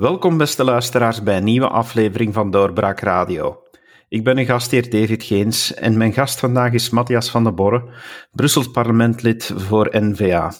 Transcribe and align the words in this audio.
Welkom 0.00 0.38
beste 0.38 0.64
luisteraars 0.64 1.22
bij 1.22 1.36
een 1.36 1.44
nieuwe 1.44 1.68
aflevering 1.68 2.34
van 2.34 2.50
Doorbraak 2.50 3.00
Radio. 3.00 3.62
Ik 4.08 4.24
ben 4.24 4.38
uw 4.38 4.44
gastheer 4.44 4.90
David 4.90 5.22
Geens 5.22 5.74
en 5.74 5.96
mijn 5.96 6.12
gast 6.12 6.38
vandaag 6.38 6.72
is 6.72 6.90
Matthias 6.90 7.30
van 7.30 7.44
den 7.44 7.54
Borre, 7.54 7.84
Brussels 8.32 8.70
parlementlid 8.70 9.52
voor 9.56 9.88
N-VA. 9.92 10.52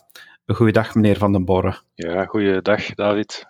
Goeiedag 0.47 0.95
meneer 0.95 1.17
van 1.17 1.33
den 1.33 1.45
Borre. 1.45 1.79
Ja, 1.95 2.25
goeiedag 2.25 2.95
David. 2.95 3.47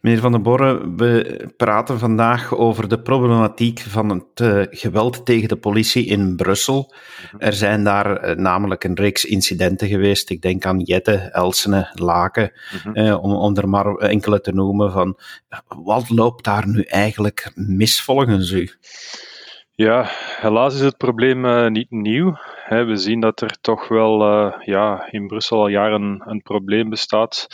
Meneer 0.00 0.20
Van 0.20 0.32
den 0.32 0.42
Borre, 0.42 0.94
we 0.96 1.48
praten 1.56 1.98
vandaag 1.98 2.54
over 2.54 2.88
de 2.88 3.00
problematiek 3.00 3.80
van 3.80 4.08
het 4.08 4.40
uh, 4.40 4.62
geweld 4.70 5.26
tegen 5.26 5.48
de 5.48 5.56
politie 5.56 6.06
in 6.06 6.36
Brussel. 6.36 6.94
Mhm. 7.32 7.44
Er 7.44 7.52
zijn 7.52 7.84
daar 7.84 8.24
uh, 8.28 8.36
namelijk 8.36 8.84
een 8.84 8.94
reeks 8.94 9.24
incidenten 9.24 9.88
geweest. 9.88 10.30
Ik 10.30 10.42
denk 10.42 10.66
aan 10.66 10.80
Jette, 10.80 11.12
Elsene, 11.12 11.90
Laken, 11.94 12.52
uh, 12.94 13.22
om, 13.22 13.34
om, 13.34 13.56
er 13.56 13.68
maar 13.68 13.94
enkele 13.94 14.40
te 14.40 14.52
noemen. 14.52 14.92
Van, 14.92 15.18
wat 15.68 16.10
loopt 16.10 16.44
daar 16.44 16.68
nu 16.68 16.82
eigenlijk 16.82 17.52
mis 17.54 18.02
volgens 18.02 18.50
u? 18.50 18.70
Ja, 19.74 20.06
helaas 20.40 20.74
is 20.74 20.80
het 20.80 20.96
probleem 20.96 21.72
niet 21.72 21.90
nieuw. 21.90 22.36
We 22.68 22.96
zien 22.96 23.20
dat 23.20 23.40
er 23.40 23.56
toch 23.60 23.88
wel 23.88 24.22
ja, 24.64 25.08
in 25.10 25.26
Brussel 25.26 25.58
al 25.58 25.68
jaren 25.68 26.22
een 26.24 26.42
probleem 26.42 26.90
bestaat 26.90 27.46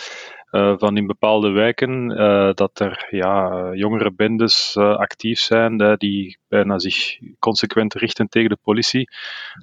uh, 0.50 0.74
van 0.76 0.96
in 0.96 1.06
bepaalde 1.06 1.50
wijken, 1.50 2.10
uh, 2.10 2.50
dat 2.52 2.80
er 2.80 3.06
ja, 3.10 3.70
jongere 3.74 4.12
bendes 4.12 4.74
uh, 4.78 4.96
actief 4.96 5.38
zijn 5.38 5.96
die 5.96 6.38
bijna 6.48 6.78
zich 6.78 7.18
consequent 7.38 7.94
richten 7.94 8.28
tegen 8.28 8.48
de 8.48 8.58
politie, 8.62 9.08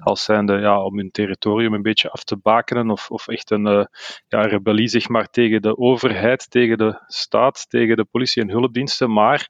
als 0.02 0.24
zijnde 0.24 0.58
ja, 0.58 0.82
om 0.82 0.96
hun 0.96 1.10
territorium 1.10 1.74
een 1.74 1.82
beetje 1.82 2.10
af 2.10 2.24
te 2.24 2.36
bakenen 2.36 2.90
of, 2.90 3.10
of 3.10 3.28
echt 3.28 3.50
een 3.50 3.88
ja, 4.28 4.40
rebellie 4.40 4.88
zeg 4.88 5.08
maar, 5.08 5.26
tegen 5.26 5.62
de 5.62 5.76
overheid, 5.76 6.50
tegen 6.50 6.78
de 6.78 7.02
staat, 7.06 7.66
tegen 7.68 7.96
de 7.96 8.04
politie 8.04 8.42
en 8.42 8.50
hulpdiensten. 8.50 9.12
Maar 9.12 9.48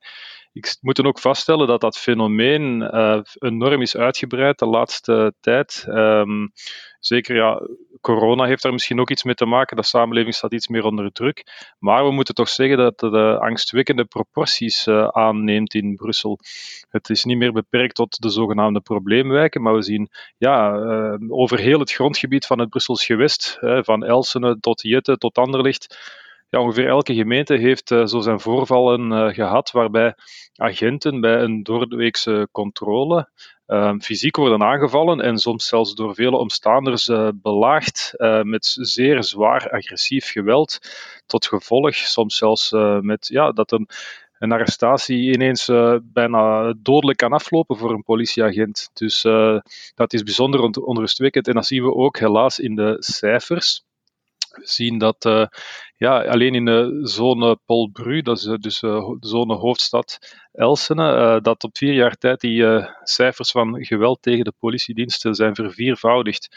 ik 0.52 0.76
moet 0.80 1.04
ook 1.04 1.18
vaststellen 1.18 1.66
dat 1.66 1.80
dat 1.80 1.98
fenomeen 1.98 2.82
enorm 3.38 3.82
is 3.82 3.96
uitgebreid 3.96 4.58
de 4.58 4.66
laatste 4.66 5.34
tijd. 5.40 5.84
Um, 5.88 6.52
zeker, 6.98 7.36
ja, 7.36 7.60
corona 8.00 8.44
heeft 8.44 8.62
daar 8.62 8.72
misschien 8.72 9.00
ook 9.00 9.10
iets 9.10 9.22
mee 9.22 9.34
te 9.34 9.46
maken. 9.46 9.76
De 9.76 9.82
samenleving 9.82 10.34
staat 10.34 10.52
iets 10.52 10.68
meer 10.68 10.84
onder 10.84 11.12
druk. 11.12 11.44
Maar 11.78 12.04
we 12.04 12.10
moeten 12.10 12.34
toch 12.34 12.48
zeggen 12.48 12.76
dat 12.76 12.98
de 12.98 13.38
angstwekkende 13.40 14.04
proporties 14.04 14.86
uh, 14.86 15.08
aanneemt 15.08 15.74
in 15.74 15.96
Brussel. 15.96 16.38
Het 16.90 17.10
is 17.10 17.24
niet 17.24 17.38
meer 17.38 17.52
beperkt 17.52 17.94
tot 17.94 18.22
de 18.22 18.30
zogenaamde 18.30 18.80
probleemwijken, 18.80 19.62
maar 19.62 19.74
we 19.74 19.82
zien 19.82 20.08
ja, 20.38 20.74
uh, 20.76 21.14
over 21.28 21.58
heel 21.58 21.78
het 21.78 21.92
grondgebied 21.92 22.46
van 22.46 22.58
het 22.58 22.68
Brussels 22.68 23.04
gewest, 23.04 23.58
van 23.60 24.04
Elsene 24.04 24.60
tot 24.60 24.82
Jette 24.82 25.16
tot 25.16 25.38
Anderlicht 25.38 25.96
ja, 26.48 26.60
ongeveer 26.60 26.88
elke 26.88 27.14
gemeente 27.14 27.54
heeft 27.54 27.90
uh, 27.90 28.06
zo 28.06 28.20
zijn 28.20 28.40
voorvallen 28.40 29.12
uh, 29.12 29.34
gehad, 29.34 29.70
waarbij 29.70 30.14
agenten 30.54 31.20
bij 31.20 31.40
een 31.40 31.62
doordeweekse 31.62 32.48
controle 32.52 33.30
uh, 33.66 33.94
fysiek 33.98 34.36
worden 34.36 34.62
aangevallen 34.62 35.20
en 35.20 35.38
soms 35.38 35.66
zelfs 35.66 35.94
door 35.94 36.14
vele 36.14 36.36
omstaanders 36.36 37.10
belaagd 37.34 38.14
met 38.42 38.76
zeer 38.80 39.24
zwaar 39.24 39.70
agressief 39.70 40.30
geweld, 40.30 40.78
tot 41.26 41.46
gevolg 41.46 41.94
soms 41.94 42.36
zelfs 42.36 42.70
met 43.00 43.26
ja, 43.26 43.52
dat 43.52 43.72
een 43.72 43.88
een 44.38 44.52
arrestatie 44.52 45.32
ineens 45.32 45.70
bijna 46.02 46.74
dodelijk 46.78 47.18
kan 47.18 47.32
aflopen 47.32 47.76
voor 47.76 47.90
een 47.90 48.02
politieagent. 48.02 48.90
Dus 48.92 49.22
dat 49.94 50.12
is 50.12 50.22
bijzonder 50.22 50.60
onrustwekkend. 50.60 51.48
En 51.48 51.54
dat 51.54 51.66
zien 51.66 51.82
we 51.82 51.94
ook 51.94 52.18
helaas 52.18 52.58
in 52.58 52.74
de 52.74 52.96
cijfers. 52.98 53.85
Zien 54.62 54.98
dat 54.98 55.24
uh, 55.24 55.46
ja, 55.96 56.24
alleen 56.24 56.54
in 56.54 56.64
de 56.64 56.98
zone 57.02 57.58
Polbru, 57.64 58.22
dat 58.22 58.38
is 58.38 58.46
eh, 58.46 58.54
dus 58.58 58.80
de 58.80 59.16
zone 59.20 59.54
hoofdstad 59.54 60.18
Elsene, 60.52 61.40
dat 61.42 61.64
op 61.64 61.76
vier 61.76 61.92
jaar 61.92 62.14
tijd 62.14 62.40
die 62.40 62.86
cijfers 63.02 63.50
van 63.50 63.84
geweld 63.84 64.22
tegen 64.22 64.44
de 64.44 64.52
politiediensten 64.58 65.34
zijn 65.34 65.54
verviervoudigd. 65.54 66.48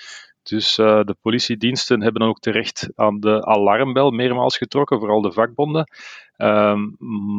Dus 0.44 0.76
de 0.76 1.16
politiediensten 1.22 2.02
hebben 2.02 2.22
dan 2.22 2.30
ook 2.30 2.40
terecht 2.40 2.90
aan 2.96 3.20
de 3.20 3.46
alarmbel 3.46 4.12
meermaals 4.12 4.58
getrokken, 4.58 5.00
vooral 5.00 5.22
de 5.22 5.32
vakbonden. 5.32 5.92
Ehm, 6.36 6.80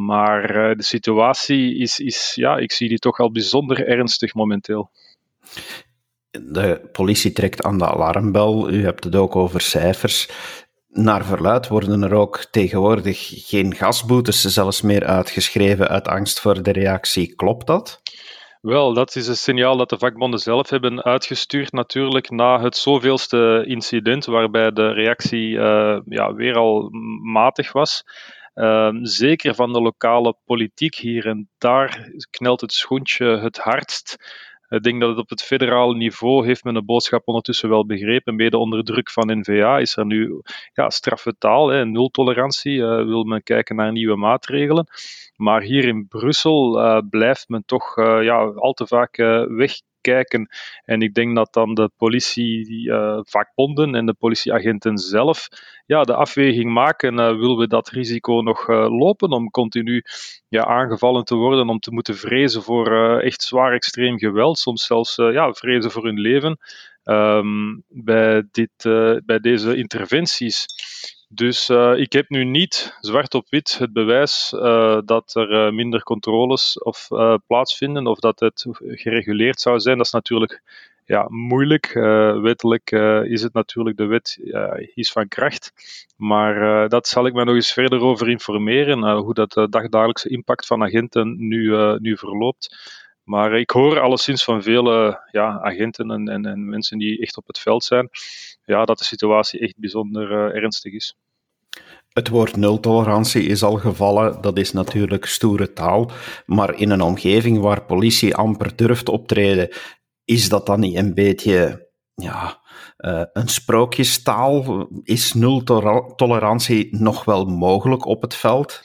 maar 0.05 0.75
de 0.75 0.83
situatie 0.83 1.77
is, 1.77 1.99
is, 1.99 2.31
ja, 2.35 2.57
ik 2.57 2.71
zie 2.71 2.89
die 2.89 2.99
toch 2.99 3.19
al 3.19 3.31
bijzonder 3.31 3.87
ernstig 3.87 4.33
momenteel 4.33 4.91
de 6.31 6.89
politie 6.91 7.31
trekt 7.31 7.63
aan 7.63 7.77
de 7.77 7.87
alarmbel. 7.87 8.69
U 8.69 8.83
hebt 8.83 9.03
het 9.03 9.15
ook 9.15 9.35
over 9.35 9.61
cijfers. 9.61 10.29
Naar 10.87 11.25
verluid 11.25 11.67
worden 11.67 12.03
er 12.03 12.13
ook 12.13 12.45
tegenwoordig 12.51 13.47
geen 13.47 13.75
gasboetes 13.75 14.41
zelfs 14.41 14.81
meer 14.81 15.05
uitgeschreven 15.05 15.87
uit 15.87 16.07
angst 16.07 16.39
voor 16.39 16.63
de 16.63 16.71
reactie. 16.71 17.35
Klopt 17.35 17.67
dat? 17.67 18.01
Wel, 18.61 18.93
dat 18.93 19.15
is 19.15 19.27
een 19.27 19.35
signaal 19.35 19.77
dat 19.77 19.89
de 19.89 19.97
vakbonden 19.97 20.39
zelf 20.39 20.69
hebben 20.69 21.03
uitgestuurd, 21.03 21.71
natuurlijk 21.71 22.29
na 22.29 22.61
het 22.61 22.77
zoveelste 22.77 23.63
incident, 23.67 24.25
waarbij 24.25 24.71
de 24.71 24.93
reactie 24.93 25.49
uh, 25.49 25.99
ja, 26.05 26.33
weer 26.33 26.55
al 26.55 26.89
matig 27.31 27.71
was. 27.71 28.03
Uh, 28.55 28.89
zeker 29.01 29.55
van 29.55 29.73
de 29.73 29.81
lokale 29.81 30.35
politiek 30.45 30.95
hier 30.95 31.27
en 31.27 31.49
daar 31.57 32.09
knelt 32.29 32.61
het 32.61 32.73
schoentje 32.73 33.25
het 33.25 33.57
hardst. 33.57 34.17
Ik 34.71 34.83
denk 34.83 34.99
dat 34.99 35.09
het 35.09 35.17
op 35.17 35.29
het 35.29 35.43
federale 35.43 35.95
niveau 35.95 36.45
heeft 36.45 36.63
men 36.63 36.73
de 36.73 36.83
boodschap 36.83 37.27
ondertussen 37.27 37.69
wel 37.69 37.85
begrepen. 37.85 38.35
Mede 38.35 38.57
onder 38.57 38.83
druk 38.83 39.09
van 39.09 39.39
NVA 39.39 39.77
is 39.77 39.97
er 39.97 40.05
nu 40.05 40.41
ja, 40.73 40.89
straffe 40.89 41.35
taal, 41.37 41.67
hè, 41.67 41.85
nultolerantie. 41.85 42.77
Uh, 42.77 43.03
wil 43.03 43.23
men 43.23 43.43
kijken 43.43 43.75
naar 43.75 43.91
nieuwe 43.91 44.15
maatregelen. 44.15 44.87
Maar 45.35 45.61
hier 45.61 45.85
in 45.85 46.07
Brussel 46.07 46.79
uh, 46.79 47.01
blijft 47.09 47.49
men 47.49 47.65
toch 47.65 47.97
uh, 47.97 48.23
ja, 48.23 48.37
al 48.39 48.73
te 48.73 48.87
vaak 48.87 49.15
weg 49.47 49.71
kijken. 50.01 50.49
En 50.85 51.01
ik 51.01 51.13
denk 51.13 51.35
dat 51.35 51.53
dan 51.53 51.73
de 51.73 51.91
politievakbonden 51.97 53.89
uh, 53.89 53.95
en 53.95 54.05
de 54.05 54.13
politieagenten 54.13 54.97
zelf 54.97 55.47
ja, 55.85 56.03
de 56.03 56.15
afweging 56.15 56.73
maken. 56.73 57.13
Uh, 57.13 57.27
willen 57.27 57.57
we 57.57 57.67
dat 57.67 57.89
risico 57.89 58.41
nog 58.41 58.69
uh, 58.69 58.99
lopen 58.99 59.31
om 59.31 59.49
continu 59.49 60.03
ja, 60.47 60.65
aangevallen 60.65 61.23
te 61.23 61.35
worden, 61.35 61.69
om 61.69 61.79
te 61.79 61.91
moeten 61.91 62.15
vrezen 62.15 62.63
voor 62.63 63.19
echt 63.19 63.41
zwaar 63.41 63.73
extreem 63.73 64.17
geweld, 64.17 64.57
soms 64.57 64.85
zelfs 64.85 65.15
ja, 65.15 65.53
vrezen 65.53 65.91
voor 65.91 66.05
hun 66.05 66.19
leven 66.19 66.57
um, 67.03 67.83
bij, 67.87 68.43
dit, 68.51 68.71
bij 69.25 69.39
deze 69.41 69.75
interventies. 69.75 70.65
Dus 71.33 71.69
uh, 71.69 71.93
ik 71.95 72.13
heb 72.13 72.29
nu 72.29 72.43
niet 72.43 72.97
zwart 72.99 73.33
op 73.33 73.45
wit 73.49 73.77
het 73.77 73.93
bewijs 73.93 74.53
uh, 74.55 74.99
dat 75.05 75.35
er 75.35 75.51
uh, 75.51 75.71
minder 75.73 76.03
controles 76.03 76.79
of, 76.79 77.07
plaatsvinden 77.47 78.07
of 78.07 78.19
dat 78.19 78.39
het 78.39 78.65
gereguleerd 78.79 79.59
zou 79.59 79.79
zijn. 79.79 79.97
Dat 79.97 80.05
is 80.05 80.11
natuurlijk 80.11 80.61
ja, 81.05 81.25
moeilijk. 81.29 81.93
wettelijk 82.41 82.91
is 83.23 83.41
het 83.41 83.53
natuurlijk, 83.53 83.97
de 83.97 84.05
wet 84.05 84.39
is 84.93 85.11
van 85.11 85.27
kracht. 85.27 85.73
Maar 86.17 86.89
dat 86.89 87.07
zal 87.07 87.25
ik 87.25 87.33
me 87.33 87.43
nog 87.43 87.55
eens 87.55 87.73
verder 87.73 87.99
over 87.99 88.29
informeren, 88.29 89.17
hoe 89.17 89.33
dat 89.33 89.51
de 89.51 89.69
dagdagelijkse 89.69 90.29
impact 90.29 90.65
van 90.65 90.83
agenten 90.83 91.47
nu, 91.47 91.75
nu 91.99 92.17
verloopt. 92.17 92.75
Maar 93.23 93.59
ik 93.59 93.69
hoor 93.69 93.99
alleszins 93.99 94.43
van 94.43 94.63
vele 94.63 95.27
ja, 95.31 95.59
agenten 95.61 96.11
en, 96.11 96.27
en, 96.27 96.45
en, 96.45 96.69
mensen 96.69 96.97
die 96.97 97.21
echt 97.21 97.37
op 97.37 97.47
het 97.47 97.59
veld 97.59 97.83
zijn, 97.83 98.09
ja, 98.65 98.85
dat 98.85 98.97
de 98.97 99.03
situatie 99.03 99.59
echt 99.59 99.77
bijzonder 99.77 100.55
ernstig 100.55 100.93
is. 100.93 101.15
Het 102.13 102.29
woord 102.29 102.55
nultolerantie 102.55 103.43
is 103.43 103.63
al 103.63 103.75
gevallen, 103.75 104.41
dat 104.41 104.57
is 104.57 104.71
natuurlijk 104.71 105.25
stoere 105.25 105.73
taal, 105.73 106.11
maar 106.45 106.75
in 106.75 106.89
een 106.89 107.01
omgeving 107.01 107.59
waar 107.59 107.85
politie 107.85 108.35
amper 108.35 108.75
durft 108.75 109.09
optreden, 109.09 109.69
is 110.25 110.49
dat 110.49 110.65
dan 110.65 110.79
niet 110.79 110.95
een 110.95 111.13
beetje 111.13 111.89
ja, 112.13 112.61
uh, 112.97 113.23
een 113.33 113.47
sprookjestaal? 113.47 114.87
Is 115.03 115.33
nultolerantie 115.33 116.97
nog 116.97 117.25
wel 117.25 117.45
mogelijk 117.45 118.05
op 118.05 118.21
het 118.21 118.35
veld? 118.35 118.81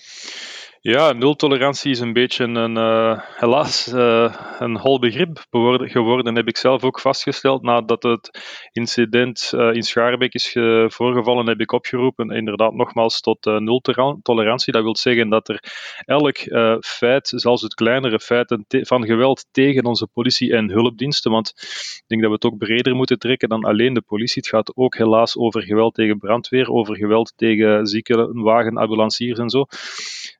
Ja, 0.88 1.12
nultolerantie 1.12 1.90
is 1.90 2.00
een 2.00 2.12
beetje 2.12 2.44
een, 2.44 2.76
uh, 2.76 3.20
helaas, 3.22 3.88
uh, 3.88 4.34
een 4.58 4.78
hol 4.78 4.98
begrip 4.98 5.44
geworden, 5.80 6.36
heb 6.36 6.48
ik 6.48 6.56
zelf 6.56 6.84
ook 6.84 7.00
vastgesteld. 7.00 7.62
Nadat 7.62 8.02
het 8.02 8.40
incident 8.72 9.52
uh, 9.54 9.74
in 9.74 9.82
Schaarbeek 9.82 10.34
is 10.34 10.52
voorgevallen, 10.86 11.46
heb 11.46 11.60
ik 11.60 11.72
opgeroepen, 11.72 12.30
inderdaad, 12.30 12.72
nogmaals, 12.72 13.20
tot 13.20 13.44
nultolerantie. 13.44 14.72
Dat 14.72 14.82
wil 14.82 14.96
zeggen 14.96 15.28
dat 15.28 15.48
er 15.48 15.62
elk 16.04 16.36
feit, 16.80 17.32
zelfs 17.34 17.62
het 17.62 17.74
kleinere 17.74 18.20
feit 18.20 18.56
van 18.68 19.06
geweld 19.06 19.46
tegen 19.50 19.84
onze 19.84 20.06
politie 20.06 20.52
en 20.52 20.70
hulpdiensten, 20.70 21.30
want 21.30 21.52
ik 21.96 22.04
denk 22.06 22.20
dat 22.20 22.30
we 22.30 22.36
het 22.36 22.44
ook 22.44 22.58
breder 22.58 22.94
moeten 22.94 23.18
trekken 23.18 23.48
dan 23.48 23.64
alleen 23.64 23.94
de 23.94 24.02
politie. 24.02 24.42
Het 24.42 24.50
gaat 24.50 24.76
ook 24.76 24.96
helaas 24.96 25.36
over 25.36 25.62
geweld 25.62 25.94
tegen 25.94 26.18
brandweer, 26.18 26.70
over 26.70 26.96
geweld 26.96 27.32
tegen 27.36 27.86
ziekenwagen, 27.86 28.76
ambulanciers 28.76 29.38
en 29.38 29.50
zo. 29.50 29.64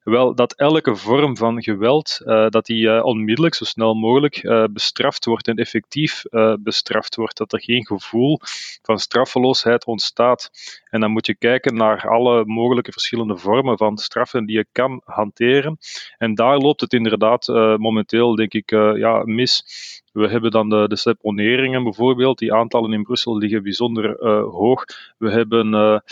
Wel, 0.03 0.35
dat 0.37 0.53
elke 0.53 0.97
vorm 0.97 1.37
van 1.37 1.63
geweld, 1.63 2.21
uh, 2.25 2.49
dat 2.49 2.67
die 2.67 2.87
uh, 2.87 3.05
onmiddellijk, 3.05 3.55
zo 3.55 3.65
snel 3.65 3.95
mogelijk, 3.95 4.43
uh, 4.43 4.65
bestraft 4.71 5.25
wordt 5.25 5.49
en 5.49 5.57
effectief 5.57 6.23
bestraft 6.61 7.17
wordt. 7.17 7.37
Dat 7.37 7.53
er 7.53 7.63
geen 7.63 7.87
gevoel 7.87 8.41
van 8.83 8.99
straffeloosheid 8.99 9.85
ontstaat. 9.85 10.51
En 10.91 11.01
dan 11.01 11.11
moet 11.11 11.27
je 11.27 11.35
kijken 11.35 11.75
naar 11.75 12.09
alle 12.09 12.45
mogelijke 12.45 12.93
verschillende 12.93 13.37
vormen 13.37 13.79
van 13.79 13.99
straffen 13.99 14.47
die 14.47 14.57
je 14.57 14.67
kan 14.73 15.03
hanteren. 15.05 15.79
En 16.19 16.35
daar 16.35 16.59
loopt 16.59 16.81
het 16.81 16.93
inderdaad 16.93 17.47
momenteel, 17.79 18.35
denk 18.35 18.53
ik, 18.53 18.71
ja, 18.71 19.23
mis. 19.25 19.65
We 20.13 20.29
hebben 20.29 20.51
dan 20.51 20.69
de, 20.69 20.89
de 20.89 20.97
seponeringen 20.97 21.83
bijvoorbeeld. 21.83 22.39
Die 22.39 22.55
aantallen 22.55 22.93
in 22.93 23.03
Brussel 23.03 23.39
liggen 23.39 23.63
bijzonder 23.63 24.27
hoog. 24.51 24.85
We 25.19 25.31
hebben 25.31 26.03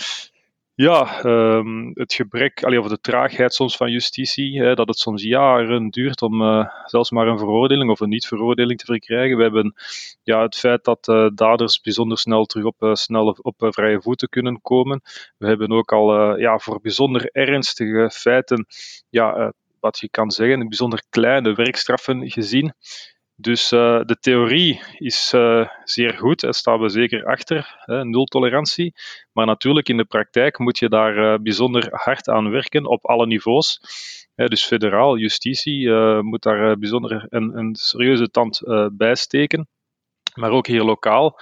ja, 0.74 1.24
um, 1.24 1.90
het 1.94 2.14
gebrek, 2.14 2.64
allee, 2.64 2.80
of 2.80 2.88
de 2.88 3.00
traagheid 3.00 3.54
soms 3.54 3.76
van 3.76 3.90
justitie, 3.90 4.62
hè, 4.62 4.74
dat 4.74 4.88
het 4.88 4.98
soms 4.98 5.22
jaren 5.22 5.90
duurt 5.90 6.22
om 6.22 6.42
uh, 6.42 6.68
zelfs 6.84 7.10
maar 7.10 7.26
een 7.26 7.38
veroordeling 7.38 7.90
of 7.90 8.00
een 8.00 8.08
niet-veroordeling 8.08 8.78
te 8.78 8.84
verkrijgen. 8.84 9.36
We 9.36 9.42
hebben 9.42 9.74
ja, 10.22 10.42
het 10.42 10.56
feit 10.56 10.84
dat 10.84 11.08
uh, 11.08 11.28
daders 11.34 11.80
bijzonder 11.80 12.18
snel 12.18 12.44
terug 12.44 12.64
op, 12.64 12.82
uh, 12.82 12.94
snel 12.94 13.38
op 13.42 13.54
vrije 13.58 14.02
voeten 14.02 14.28
kunnen 14.28 14.60
komen. 14.60 15.00
We 15.38 15.46
hebben 15.46 15.70
ook 15.70 15.92
al 15.92 16.38
ja, 16.38 16.58
voor 16.58 16.80
bijzonder 16.80 17.28
ernstige 17.32 18.10
feiten, 18.10 18.66
ja, 19.10 19.52
wat 19.80 19.98
je 19.98 20.08
kan 20.08 20.30
zeggen, 20.30 20.68
bijzonder 20.68 21.02
kleine 21.10 21.52
werkstraffen 21.52 22.30
gezien. 22.30 22.74
Dus 23.44 23.72
uh, 23.72 24.00
de 24.04 24.16
theorie 24.20 24.80
is 24.98 25.32
uh, 25.34 25.68
zeer 25.82 26.14
goed, 26.18 26.40
daar 26.40 26.54
staan 26.54 26.80
we 26.80 26.88
zeker 26.88 27.24
achter, 27.24 27.74
hè, 27.78 28.04
nul 28.04 28.24
tolerantie. 28.24 28.94
Maar 29.32 29.46
natuurlijk 29.46 29.88
in 29.88 29.96
de 29.96 30.04
praktijk 30.04 30.58
moet 30.58 30.78
je 30.78 30.88
daar 30.88 31.16
uh, 31.16 31.38
bijzonder 31.42 31.88
hard 31.90 32.28
aan 32.28 32.50
werken 32.50 32.86
op 32.86 33.06
alle 33.06 33.26
niveaus. 33.26 33.80
dus 34.34 34.64
federaal, 34.64 35.16
justitie 35.16 35.92
moet 36.22 36.42
daar 36.42 36.78
bijzonder 36.78 37.26
een, 37.28 37.58
een 37.58 37.74
serieuze 37.74 38.30
tand 38.30 38.60
bij 38.92 39.14
steken. 39.14 39.68
Maar 40.34 40.50
ook 40.50 40.66
hier 40.66 40.82
lokaal. 40.82 41.40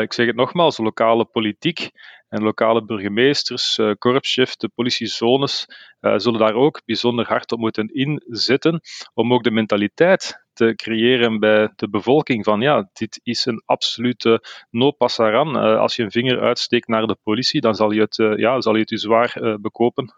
ik 0.00 0.12
zeg 0.12 0.26
het 0.26 0.36
nogmaals, 0.36 0.78
lokale 0.78 1.24
politiek 1.24 1.90
en 2.28 2.42
lokale 2.42 2.84
burgemeesters, 2.84 3.78
uh, 3.78 3.92
korpschef, 3.98 4.56
de 4.56 4.68
politiezones 4.74 5.66
zullen 6.00 6.38
daar 6.38 6.54
ook 6.54 6.82
bijzonder 6.84 7.26
hard 7.26 7.52
op 7.52 7.58
moeten 7.58 7.88
inzetten 7.88 8.80
om 9.14 9.32
ook 9.32 9.42
de 9.42 9.50
mentaliteit 9.50 10.41
te 10.52 10.74
creëren 10.76 11.38
bij 11.38 11.72
de 11.76 11.88
bevolking 11.88 12.44
van 12.44 12.60
ja, 12.60 12.90
dit 12.92 13.20
is 13.22 13.46
een 13.46 13.62
absolute 13.64 14.44
no 14.70 14.90
passaran. 14.90 15.56
Uh, 15.56 15.78
als 15.78 15.96
je 15.96 16.02
een 16.02 16.10
vinger 16.10 16.40
uitsteekt 16.40 16.88
naar 16.88 17.06
de 17.06 17.16
politie, 17.22 17.60
dan 17.60 17.74
zal 17.74 17.90
je 17.90 18.00
het, 18.00 18.16
ja, 18.16 18.60
zal 18.60 18.74
je, 18.74 18.80
het 18.80 18.90
je 18.90 18.98
zwaar 18.98 19.58
bekopen. 19.60 20.14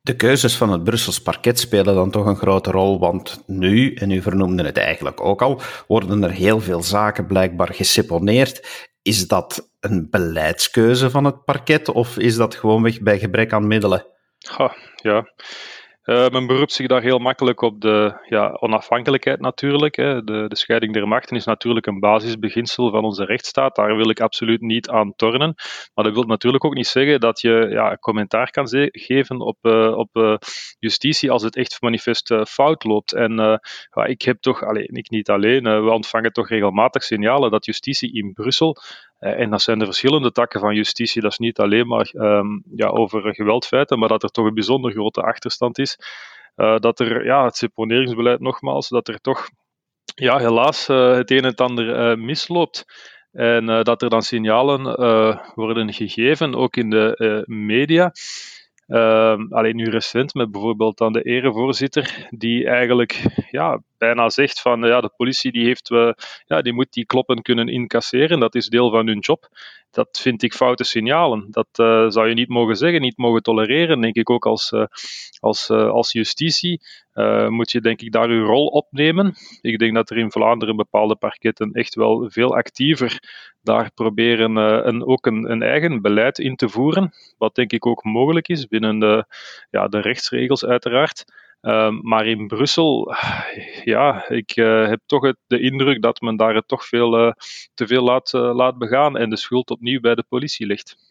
De 0.00 0.16
keuzes 0.16 0.56
van 0.56 0.72
het 0.72 0.84
Brussels 0.84 1.22
parket 1.22 1.58
spelen 1.58 1.94
dan 1.94 2.10
toch 2.10 2.26
een 2.26 2.36
grote 2.36 2.70
rol, 2.70 2.98
want 2.98 3.42
nu, 3.46 3.94
en 3.94 4.10
u 4.10 4.22
vernoemde 4.22 4.64
het 4.64 4.76
eigenlijk 4.76 5.20
ook 5.20 5.42
al, 5.42 5.60
worden 5.86 6.22
er 6.22 6.30
heel 6.30 6.60
veel 6.60 6.82
zaken 6.82 7.26
blijkbaar 7.26 7.74
geseponeerd. 7.74 8.86
Is 9.02 9.28
dat 9.28 9.70
een 9.80 10.10
beleidskeuze 10.10 11.10
van 11.10 11.24
het 11.24 11.44
parket 11.44 11.88
of 11.88 12.18
is 12.18 12.36
dat 12.36 12.54
gewoonweg 12.54 13.00
bij 13.00 13.18
gebrek 13.18 13.52
aan 13.52 13.66
middelen? 13.66 14.06
Ha, 14.38 14.76
ja, 14.94 15.32
uh, 16.08 16.28
men 16.28 16.46
beroept 16.46 16.72
zich 16.72 16.86
daar 16.86 17.02
heel 17.02 17.18
makkelijk 17.18 17.60
op 17.60 17.80
de 17.80 18.26
ja, 18.28 18.56
onafhankelijkheid 18.60 19.40
natuurlijk. 19.40 19.96
Hè. 19.96 20.24
De, 20.24 20.44
de, 20.48 20.56
scheiding 20.56 20.92
der 20.92 21.08
machten 21.08 21.36
is 21.36 21.44
natuurlijk 21.44 21.86
een 21.86 22.00
basisbeginsel 22.00 22.90
van 22.90 23.04
onze 23.04 23.24
rechtsstaat. 23.24 23.76
Daar 23.76 23.96
wil 23.96 24.10
ik 24.10 24.20
absoluut 24.20 24.60
niet 24.60 24.88
aan 24.88 25.12
tornen. 25.16 25.54
Maar 25.94 26.04
dat 26.04 26.14
wil 26.14 26.22
natuurlijk 26.22 26.64
ook 26.64 26.74
niet 26.74 26.86
zeggen 26.86 27.20
dat 27.20 27.40
je 27.40 27.68
ja, 27.70 27.96
commentaar 27.96 28.50
kan 28.50 28.68
geven 28.92 29.40
op, 29.40 29.56
uh, 29.62 29.96
op 29.96 30.08
uh, 30.12 30.36
justitie 30.78 31.30
als 31.30 31.42
het 31.42 31.56
echt 31.56 31.82
manifest 31.82 32.34
fout 32.48 32.84
loopt. 32.84 33.12
En 33.12 33.32
ja, 33.90 34.04
ik 34.04 34.22
heb 34.22 34.40
toch, 34.40 34.64
alleen, 34.64 34.88
ik 34.92 35.10
niet 35.10 35.30
alleen, 35.30 35.62
we 35.62 35.90
ontvangen 35.90 36.32
toch 36.32 36.48
regelmatig 36.48 37.02
signalen 37.02 37.50
dat 37.50 37.64
justitie 37.64 38.12
in 38.12 38.32
Brussel 38.32 38.76
eh, 38.76 39.07
en 39.18 39.50
dat 39.50 39.62
zijn 39.62 39.78
de 39.78 39.84
verschillende 39.84 40.32
takken 40.32 40.60
van 40.60 40.74
justitie. 40.74 41.22
Dat 41.22 41.32
is 41.32 41.38
niet 41.38 41.58
alleen 41.58 41.86
maar 41.86 42.10
um, 42.14 42.62
ja, 42.74 42.86
over 42.86 43.34
geweldfeiten, 43.34 43.98
maar 43.98 44.08
dat 44.08 44.22
er 44.22 44.30
toch 44.30 44.46
een 44.46 44.54
bijzonder 44.54 44.92
grote 44.92 45.22
achterstand 45.22 45.78
is. 45.78 45.98
Uh, 46.56 46.76
dat 46.76 47.00
er, 47.00 47.24
ja, 47.24 47.44
het 47.44 47.56
seponeringsbeleid 47.56 48.40
nogmaals, 48.40 48.88
dat 48.88 49.08
er 49.08 49.20
toch 49.20 49.48
ja, 50.14 50.38
helaas 50.38 50.88
uh, 50.88 51.12
het 51.14 51.30
een 51.30 51.38
en 51.38 51.44
het 51.44 51.60
ander 51.60 52.18
misloopt. 52.18 52.84
En 53.32 53.66
dat 53.66 54.02
er 54.02 54.10
dan 54.10 54.22
signalen 54.22 54.82
worden 55.54 55.92
gegeven, 55.92 56.54
ook 56.54 56.76
in 56.76 56.90
de 56.90 57.44
media. 57.46 58.12
Uh, 58.88 59.36
alleen 59.48 59.76
nu 59.76 59.84
recent 59.84 60.34
met 60.34 60.50
bijvoorbeeld 60.50 60.98
dan 60.98 61.12
de 61.12 61.22
erevoorzitter, 61.22 62.26
die 62.30 62.68
eigenlijk 62.68 63.24
ja, 63.50 63.82
bijna 63.98 64.28
zegt 64.28 64.60
van 64.60 64.80
ja, 64.82 65.00
de 65.00 65.12
politie 65.16 65.52
die 65.52 65.64
heeft, 65.64 65.90
uh, 65.90 66.12
ja, 66.44 66.62
die 66.62 66.72
moet 66.72 66.92
die 66.92 67.06
kloppen 67.06 67.42
kunnen 67.42 67.68
incasseren, 67.68 68.40
dat 68.40 68.54
is 68.54 68.66
deel 68.66 68.90
van 68.90 69.06
hun 69.06 69.18
job. 69.18 69.48
Dat 69.90 70.18
vind 70.22 70.42
ik 70.42 70.54
foute 70.54 70.84
signalen. 70.84 71.46
Dat 71.50 71.68
uh, 71.80 72.08
zou 72.08 72.28
je 72.28 72.34
niet 72.34 72.48
mogen 72.48 72.76
zeggen, 72.76 73.00
niet 73.00 73.16
mogen 73.16 73.42
tolereren, 73.42 74.00
denk 74.00 74.14
ik 74.14 74.30
ook 74.30 74.46
als, 74.46 74.70
uh, 74.72 74.84
als, 75.40 75.70
als 75.70 76.12
justitie. 76.12 76.80
moet 77.48 77.70
je 77.70 77.80
denk 77.80 78.00
ik 78.00 78.12
daar 78.12 78.28
uw 78.28 78.44
rol 78.44 78.66
opnemen. 78.66 79.34
Ik 79.60 79.78
denk 79.78 79.94
dat 79.94 80.10
er 80.10 80.18
in 80.18 80.30
Vlaanderen 80.30 80.76
bepaalde 80.76 81.16
parketten 81.16 81.72
echt 81.72 81.94
wel 81.94 82.30
veel 82.30 82.56
actiever 82.56 83.18
daar 83.62 83.90
proberen 83.94 84.56
een, 84.56 85.06
ook 85.06 85.26
een, 85.26 85.50
een 85.50 85.62
eigen 85.62 86.02
beleid 86.02 86.38
in 86.38 86.56
te 86.56 86.68
voeren, 86.68 87.12
wat 87.38 87.54
denk 87.54 87.72
ik 87.72 87.86
ook 87.86 88.04
mogelijk 88.04 88.48
is 88.48 88.66
binnen 88.66 88.98
de, 88.98 89.24
ja, 89.70 89.88
de 89.88 90.00
rechtsregels 90.00 90.64
uiteraard. 90.64 91.24
Ehm, 91.60 91.98
maar 92.02 92.26
in 92.26 92.46
Brussel, 92.46 93.14
ja, 93.84 94.28
ik 94.28 94.56
uh, 94.56 94.88
heb 94.88 95.00
toch 95.06 95.22
het, 95.22 95.36
de 95.46 95.60
indruk 95.60 96.02
dat 96.02 96.20
men 96.20 96.36
daar 96.36 96.54
het 96.54 96.68
toch 96.68 96.84
veel, 96.84 97.26
uh, 97.26 97.32
te 97.74 97.86
veel 97.86 98.02
laat, 98.02 98.32
uh, 98.32 98.54
laat 98.54 98.78
begaan 98.78 99.16
en 99.16 99.30
de 99.30 99.36
schuld 99.36 99.70
opnieuw 99.70 100.00
bij 100.00 100.14
de 100.14 100.24
politie 100.28 100.66
ligt. 100.66 101.07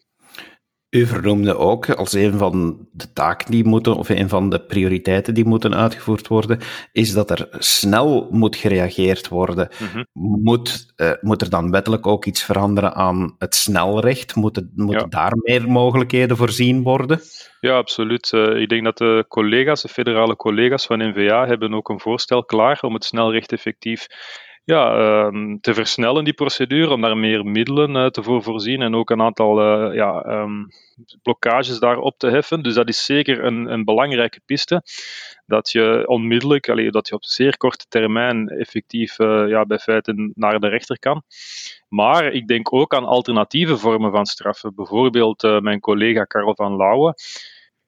U 0.90 1.06
vernoemde 1.06 1.56
ook 1.56 1.90
als 1.90 2.12
een 2.12 2.38
van 2.38 2.86
de 2.92 3.12
taken 3.12 3.50
die 3.50 3.64
moeten, 3.64 3.96
of 3.96 4.08
een 4.08 4.28
van 4.28 4.50
de 4.50 4.60
prioriteiten 4.60 5.34
die 5.34 5.44
moeten 5.44 5.74
uitgevoerd 5.74 6.28
worden, 6.28 6.58
is 6.92 7.12
dat 7.12 7.30
er 7.30 7.48
snel 7.58 8.28
moet 8.30 8.56
gereageerd 8.56 9.28
worden. 9.28 9.68
Mhm. 9.78 10.04
moet, 10.12 10.92
uh, 10.96 11.10
moet 11.20 11.42
er 11.42 11.50
dan 11.50 11.70
wettelijk 11.70 12.06
ook 12.06 12.24
iets 12.24 12.44
veranderen 12.44 12.94
aan 12.94 13.34
het 13.38 13.54
snelrecht? 13.54 14.34
Moeten, 14.34 14.72
moeten 14.74 15.10
daar 15.10 15.32
meer 15.36 15.70
mogelijkheden 15.70 16.36
voorzien 16.36 16.82
worden? 16.82 17.20
Ja, 17.60 17.76
absoluut. 17.76 18.32
Uh, 18.32 18.60
ik 18.60 18.68
denk 18.68 18.84
dat 18.84 18.98
de 18.98 19.24
collega's, 19.28 19.82
de 19.82 19.88
federale 19.88 20.36
collega's 20.36 20.86
van 20.86 20.98
NVA, 20.98 21.46
hebben 21.46 21.74
ook 21.74 21.88
een 21.88 22.00
voorstel 22.00 22.44
klaar 22.44 22.78
om 22.80 22.94
het 22.94 23.04
snelrecht 23.04 23.52
effectief 23.52 24.06
ja, 24.68 24.98
uh, 24.98 25.54
te 25.60 25.74
versnellen, 25.74 26.24
die 26.24 26.32
procedure, 26.32 26.92
om 26.92 27.00
daar 27.00 27.16
meer 27.16 27.44
middelen 27.44 27.96
uh, 27.96 28.06
te 28.06 28.22
voor 28.22 28.42
voorzien 28.42 28.82
en 28.82 28.94
ook 28.94 29.10
een 29.10 29.22
aantal 29.22 29.60
uh, 29.60 29.94
ja, 29.94 30.40
um, 30.40 30.66
blokkages 31.22 31.78
daarop 31.78 32.18
te 32.18 32.26
heffen. 32.26 32.62
Dus 32.62 32.74
dat 32.74 32.88
is 32.88 33.04
zeker 33.04 33.44
een, 33.44 33.72
een 33.72 33.84
belangrijke 33.84 34.40
piste, 34.44 34.82
dat 35.46 35.70
je 35.70 36.04
onmiddellijk, 36.06 36.68
allee, 36.68 36.90
dat 36.90 37.08
je 37.08 37.14
op 37.14 37.24
zeer 37.24 37.56
korte 37.56 37.84
termijn 37.88 38.48
effectief 38.48 39.18
uh, 39.18 39.48
ja, 39.48 39.64
bij 39.64 39.78
feiten 39.78 40.32
naar 40.34 40.60
de 40.60 40.68
rechter 40.68 40.98
kan. 40.98 41.22
Maar 41.88 42.32
ik 42.32 42.46
denk 42.46 42.72
ook 42.72 42.94
aan 42.94 43.04
alternatieve 43.04 43.76
vormen 43.76 44.10
van 44.10 44.26
straffen. 44.26 44.74
Bijvoorbeeld 44.74 45.42
mijn 45.42 45.80
collega 45.80 46.24
Karel 46.24 46.54
van 46.54 46.76
Lauwen 46.76 47.14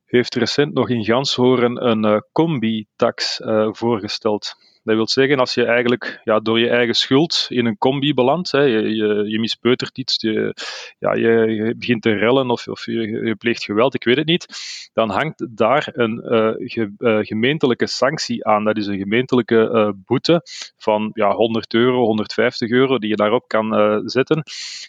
heeft 0.05 0.35
recent 0.35 0.75
nog 0.75 0.89
in 0.89 1.05
Ganshoren 1.05 1.87
een 1.87 2.25
combi-tax 2.33 3.41
voorgesteld. 3.71 4.55
Dat 4.83 4.95
wil 4.95 5.09
zeggen, 5.09 5.39
als 5.39 5.55
je 5.55 5.65
eigenlijk 5.65 6.21
ja, 6.25 6.41
door 6.41 6.61
je 6.61 6.69
eigen 6.69 6.95
schuld 6.95 7.47
in 7.49 7.67
een 7.67 7.79
combi 7.79 8.15
belandt, 8.15 8.51
je, 8.51 8.61
je, 8.69 9.25
je 9.27 9.39
mispeutert 9.39 9.99
iets, 9.99 10.21
je, 10.21 10.55
ja, 10.99 11.13
je, 11.13 11.75
begint 11.77 12.03
te 12.03 12.13
rellen 12.13 12.51
of, 12.51 12.87
je, 12.87 13.35
pleegt 13.39 13.65
geweld, 13.65 13.95
ik 13.95 14.05
weet 14.05 14.17
het 14.17 14.27
niet, 14.27 14.47
dan 14.93 15.11
hangt 15.11 15.57
daar 15.57 15.89
een 15.93 16.19
ge, 16.59 16.93
uh, 16.99 17.19
gemeentelijke 17.21 17.87
sanctie 17.87 18.47
aan. 18.47 18.65
Dat 18.65 18.77
is 18.77 18.87
een 18.87 18.99
gemeentelijke 18.99 19.71
uh, 19.73 19.91
boete 20.05 20.43
van 20.77 21.11
ja, 21.15 21.35
100 21.35 21.75
euro, 21.75 22.05
150 22.05 22.71
euro, 22.71 22.99
die 22.99 23.09
je 23.09 23.17
daarop 23.17 23.49
kan 23.49 24.03
zetten, 24.05 24.43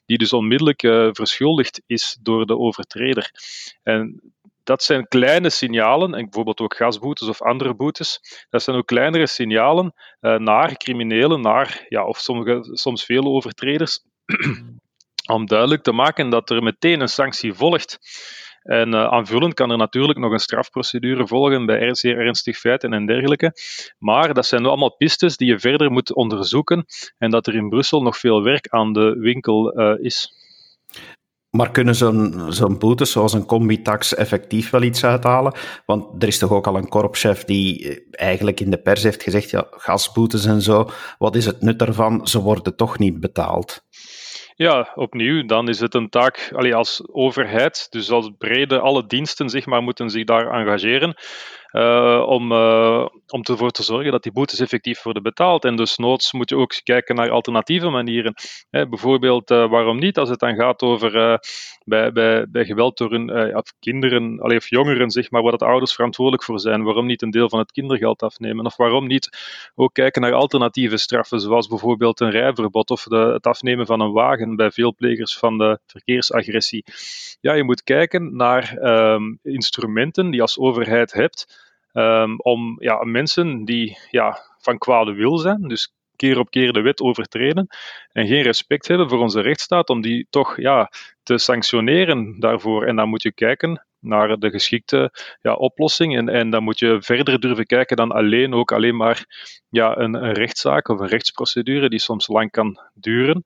die 0.05 0.17
dus 0.17 0.33
onmiddellijk 0.33 0.79
verschuldigd 1.11 1.81
is 1.85 2.17
door 2.21 2.45
de 2.45 2.57
overtreder. 2.57 3.31
En 3.83 4.21
dat 4.63 4.83
zijn 4.83 5.07
kleine 5.07 5.49
signalen, 5.49 6.13
en 6.13 6.23
bijvoorbeeld 6.23 6.59
ook 6.59 6.75
gasboetes 6.75 7.27
of 7.27 7.41
andere 7.41 7.75
boetes, 7.75 8.19
dat 8.49 8.63
zijn 8.63 8.77
ook 8.77 8.87
kleinere 8.87 9.27
signalen 9.27 9.93
uh, 10.21 10.37
naar 10.37 10.77
criminelen, 10.77 11.41
naar, 11.41 11.85
ja, 11.89 12.05
of 12.05 12.17
sommige, 12.17 12.59
soms 12.61 13.03
vele 13.05 13.29
overtreders, 13.29 13.99
om 15.33 15.45
duidelijk 15.45 15.83
te 15.83 15.91
maken 15.91 16.29
dat 16.29 16.49
er 16.49 16.63
meteen 16.63 17.01
een 17.01 17.09
sanctie 17.09 17.53
volgt. 17.53 17.99
En 18.61 18.93
uh, 18.93 19.07
aanvullend 19.07 19.53
kan 19.53 19.71
er 19.71 19.77
natuurlijk 19.77 20.19
nog 20.19 20.31
een 20.31 20.39
strafprocedure 20.39 21.27
volgen 21.27 21.65
bij 21.65 21.95
zeer 21.95 22.17
ernstig 22.17 22.57
feiten 22.57 22.93
en 22.93 23.05
dergelijke. 23.05 23.53
Maar 23.97 24.33
dat 24.33 24.45
zijn 24.45 24.65
allemaal 24.65 24.95
pistes 24.95 25.37
die 25.37 25.47
je 25.47 25.59
verder 25.59 25.91
moet 25.91 26.13
onderzoeken 26.13 26.85
en 27.17 27.29
dat 27.29 27.47
er 27.47 27.55
in 27.55 27.69
Brussel 27.69 28.01
nog 28.01 28.17
veel 28.17 28.43
werk 28.43 28.67
aan 28.67 28.93
de 28.93 29.15
winkel 29.19 29.79
uh, 29.79 30.03
is. 30.05 30.33
Maar 31.51 31.71
kunnen 31.71 31.95
zo'n 31.95 32.45
zo'n 32.49 32.77
boetes 32.77 33.11
zoals 33.11 33.33
een 33.33 33.45
combitax 33.45 34.15
effectief 34.15 34.69
wel 34.69 34.81
iets 34.81 35.03
uithalen? 35.05 35.53
Want 35.85 36.23
er 36.23 36.27
is 36.27 36.37
toch 36.37 36.51
ook 36.51 36.67
al 36.67 36.75
een 36.75 36.89
korpschef 36.89 37.43
die 37.43 37.89
eh, 37.89 37.97
eigenlijk 38.11 38.59
in 38.59 38.71
de 38.71 38.81
pers 38.81 39.03
heeft 39.03 39.23
gezegd, 39.23 39.49
ja, 39.49 39.67
gasboetes 39.71 40.45
en 40.45 40.61
zo, 40.61 40.89
wat 41.17 41.35
is 41.35 41.45
het 41.45 41.61
nut 41.61 41.79
daarvan? 41.79 42.27
Ze 42.27 42.41
worden 42.41 42.75
toch 42.75 42.99
niet 42.99 43.19
betaald. 43.19 43.83
Ja, 44.55 44.91
opnieuw, 44.95 45.45
dan 45.45 45.69
is 45.69 45.79
het 45.79 45.93
een 45.93 46.09
taak 46.09 46.51
allee, 46.55 46.75
als 46.75 47.03
overheid, 47.11 47.87
dus 47.89 48.11
als 48.11 48.31
brede, 48.37 48.79
alle 48.79 49.05
diensten 49.05 49.49
zeg 49.49 49.65
maar, 49.65 49.81
moeten 49.81 50.09
zich 50.09 50.23
daar 50.23 50.51
engageren. 50.51 51.15
Uh, 51.71 52.23
om, 52.27 52.51
uh, 52.51 53.05
om 53.27 53.41
ervoor 53.41 53.71
te 53.71 53.83
zorgen 53.83 54.11
dat 54.11 54.23
die 54.23 54.31
boetes 54.31 54.59
effectief 54.59 55.03
worden 55.03 55.23
betaald. 55.23 55.65
En 55.65 55.75
dus 55.75 55.97
noods 55.97 56.33
moet 56.33 56.49
je 56.49 56.55
ook 56.55 56.79
kijken 56.83 57.15
naar 57.15 57.29
alternatieve 57.29 57.89
manieren. 57.89 58.33
Hè, 58.69 58.87
bijvoorbeeld, 58.87 59.51
uh, 59.51 59.69
waarom 59.69 59.99
niet 59.99 60.17
als 60.17 60.29
het 60.29 60.39
dan 60.39 60.55
gaat 60.55 60.81
over 60.81 61.39
bij, 61.85 62.11
bij, 62.11 62.45
bij 62.49 62.65
geweld 62.65 62.97
door 62.97 63.11
hun, 63.11 63.63
kinderen 63.79 64.39
allee, 64.39 64.57
of 64.57 64.69
jongeren, 64.69 65.09
zeg 65.11 65.31
maar, 65.31 65.41
waar 65.41 65.51
dat 65.51 65.63
ouders 65.63 65.93
verantwoordelijk 65.93 66.43
voor 66.43 66.59
zijn. 66.59 66.83
Waarom 66.83 67.05
niet 67.05 67.21
een 67.21 67.31
deel 67.31 67.49
van 67.49 67.59
het 67.59 67.71
kindergeld 67.71 68.23
afnemen? 68.23 68.65
Of 68.65 68.77
waarom 68.77 69.07
niet 69.07 69.29
ook 69.75 69.93
kijken 69.93 70.21
naar 70.21 70.33
alternatieve 70.33 70.97
straffen, 70.97 71.39
zoals 71.39 71.67
bijvoorbeeld 71.67 72.19
een 72.19 72.31
rijverbod 72.31 72.89
of 72.89 73.03
de, 73.03 73.17
het 73.17 73.47
afnemen 73.47 73.85
van 73.85 73.99
een 73.99 74.11
wagen 74.11 74.55
bij 74.55 74.71
veel 74.71 74.95
plegers 74.95 75.37
van 75.37 75.57
de 75.57 75.79
verkeersagressie. 75.85 76.85
Ja, 77.41 77.53
je 77.53 77.63
moet 77.63 77.83
kijken 77.83 78.35
naar 78.35 78.77
um, 78.81 79.39
instrumenten 79.43 80.31
die 80.31 80.41
als 80.41 80.57
overheid 80.57 81.13
hebt 81.13 81.60
um, 81.93 82.39
om 82.39 82.75
ja, 82.79 83.03
mensen 83.03 83.65
die 83.65 83.97
ja, 84.09 84.37
van 84.57 84.77
kwade 84.77 85.13
wil 85.13 85.37
zijn, 85.37 85.67
dus 85.67 85.93
keer 86.15 86.39
op 86.39 86.49
keer 86.49 86.73
de 86.73 86.81
wet 86.81 87.01
overtreden 87.01 87.67
en 88.11 88.27
geen 88.27 88.41
respect 88.41 88.87
hebben 88.87 89.09
voor 89.09 89.19
onze 89.19 89.41
rechtsstaat, 89.41 89.89
om 89.89 90.01
die 90.01 90.27
toch 90.29 90.57
ja, 90.61 90.91
te 91.23 91.37
sanctioneren 91.37 92.39
daarvoor. 92.39 92.85
En 92.85 92.95
dan 92.95 93.09
moet 93.09 93.23
je 93.23 93.33
kijken 93.33 93.85
naar 93.99 94.39
de 94.39 94.49
geschikte 94.49 95.11
ja, 95.41 95.53
oplossing. 95.53 96.17
En, 96.17 96.29
en 96.29 96.49
dan 96.49 96.63
moet 96.63 96.79
je 96.79 96.97
verder 97.01 97.39
durven 97.39 97.65
kijken 97.65 97.97
dan 97.97 98.11
alleen 98.11 98.53
ook 98.53 98.71
alleen 98.71 98.95
maar 98.95 99.25
ja, 99.69 99.97
een 99.97 100.33
rechtszaak 100.33 100.89
of 100.89 100.99
een 100.99 101.07
rechtsprocedure 101.07 101.89
die 101.89 101.99
soms 101.99 102.27
lang 102.27 102.51
kan 102.51 102.79
duren. 102.93 103.45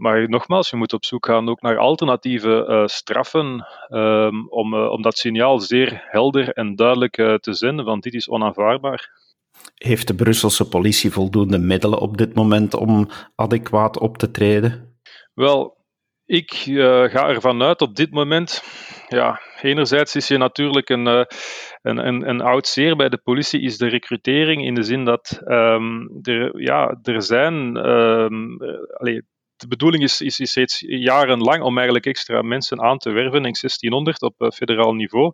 Maar 0.00 0.28
nogmaals, 0.28 0.70
je 0.70 0.76
moet 0.76 0.92
op 0.92 1.04
zoek 1.04 1.26
gaan 1.26 1.48
ook 1.48 1.60
naar 1.60 1.78
alternatieve 1.78 2.66
uh, 2.68 2.86
straffen 2.86 3.66
um, 3.88 4.48
om, 4.48 4.74
uh, 4.74 4.90
om 4.90 5.02
dat 5.02 5.18
signaal 5.18 5.58
zeer 5.58 6.02
helder 6.06 6.52
en 6.52 6.74
duidelijk 6.74 7.18
uh, 7.18 7.34
te 7.34 7.52
zenden, 7.52 7.84
want 7.84 8.02
dit 8.02 8.14
is 8.14 8.28
onaanvaardbaar. 8.28 9.10
Heeft 9.74 10.06
de 10.06 10.14
Brusselse 10.14 10.68
politie 10.68 11.10
voldoende 11.10 11.58
middelen 11.58 11.98
op 11.98 12.16
dit 12.16 12.34
moment 12.34 12.74
om 12.74 13.08
adequaat 13.34 13.98
op 13.98 14.18
te 14.18 14.30
treden? 14.30 14.98
Wel, 15.34 15.76
ik 16.26 16.52
ga 17.10 17.28
ervan 17.28 17.62
uit 17.62 17.80
op 17.80 17.96
dit 17.96 18.10
moment. 18.10 18.62
Ja, 19.08 19.40
enerzijds 19.62 20.16
is 20.16 20.28
je 20.28 20.36
natuurlijk 20.36 20.88
een, 20.88 21.06
een, 21.06 21.26
een, 22.06 22.28
een 22.28 22.40
oud 22.40 22.66
zeer 22.66 22.96
bij 22.96 23.08
de 23.08 23.18
politie, 23.18 23.60
is 23.60 23.78
de 23.78 23.88
recrutering 23.88 24.64
in 24.64 24.74
de 24.74 24.82
zin 24.82 25.04
dat 25.04 25.40
um, 25.44 26.18
er, 26.22 26.60
ja, 26.62 26.98
er 27.02 27.22
zijn. 27.22 27.76
Um, 27.76 28.56
de 29.60 29.68
bedoeling 29.68 30.02
is, 30.02 30.20
is, 30.20 30.40
is 30.40 30.50
steeds 30.50 30.84
jarenlang 30.86 31.62
om 31.62 31.76
eigenlijk 31.76 32.06
extra 32.06 32.42
mensen 32.42 32.80
aan 32.80 32.98
te 32.98 33.10
werven, 33.10 33.44
in 33.44 33.56
1600 33.60 34.22
op 34.22 34.34
uh, 34.38 34.48
federaal 34.50 34.94
niveau. 34.94 35.32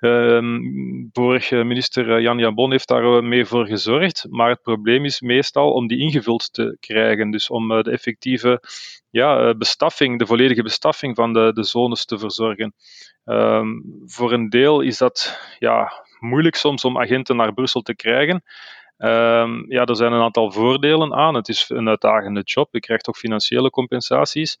Um, 0.00 1.08
vorige 1.12 1.64
minister 1.64 2.14
eh, 2.14 2.22
Jan 2.22 2.38
Jambon 2.38 2.70
heeft 2.70 2.88
daar 2.88 3.04
eh, 3.04 3.22
mee 3.22 3.44
voor 3.44 3.66
gezorgd, 3.66 4.26
maar 4.30 4.48
het 4.48 4.62
probleem 4.62 5.04
is 5.04 5.20
meestal 5.20 5.72
om 5.72 5.86
die 5.86 5.98
ingevuld 5.98 6.52
te 6.52 6.76
krijgen. 6.80 7.30
Dus 7.30 7.50
om 7.50 7.68
de 7.68 7.90
effectieve 7.90 8.62
ja, 9.10 9.54
bestaffing, 9.54 10.18
de 10.18 10.26
volledige 10.26 10.62
bestaffing 10.62 11.16
van 11.16 11.32
de, 11.32 11.52
de 11.52 11.64
zones 11.64 12.04
te 12.04 12.18
verzorgen. 12.18 12.74
Um, 13.24 13.82
voor 14.06 14.32
een 14.32 14.48
deel 14.48 14.80
is 14.80 14.98
dat 14.98 15.38
ja, 15.58 15.92
moeilijk 16.18 16.56
soms 16.56 16.84
om 16.84 16.98
agenten 16.98 17.36
naar 17.36 17.54
Brussel 17.54 17.80
te 17.80 17.96
krijgen. 17.96 18.42
Um, 19.04 19.64
ja, 19.68 19.84
er 19.84 19.96
zijn 19.96 20.12
een 20.12 20.22
aantal 20.22 20.50
voordelen 20.50 21.14
aan. 21.14 21.34
Het 21.34 21.48
is 21.48 21.64
een 21.68 21.88
uitdagende 21.88 22.40
job. 22.44 22.68
Je 22.72 22.80
krijgt 22.80 23.08
ook 23.08 23.16
financiële 23.16 23.70
compensaties. 23.70 24.56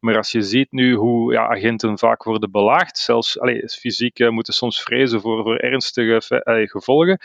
Maar 0.00 0.16
als 0.16 0.32
je 0.32 0.42
ziet 0.42 0.72
nu 0.72 0.94
hoe 0.94 1.32
ja, 1.32 1.46
agenten 1.48 1.98
vaak 1.98 2.22
worden 2.22 2.50
belaagd, 2.50 2.98
zelfs 2.98 3.38
fysiek 3.78 4.18
uh, 4.18 4.28
moeten 4.28 4.54
soms 4.54 4.82
vrezen 4.82 5.20
voor, 5.20 5.42
voor 5.42 5.56
ernstige 5.56 6.66
gevolgen, 6.68 7.18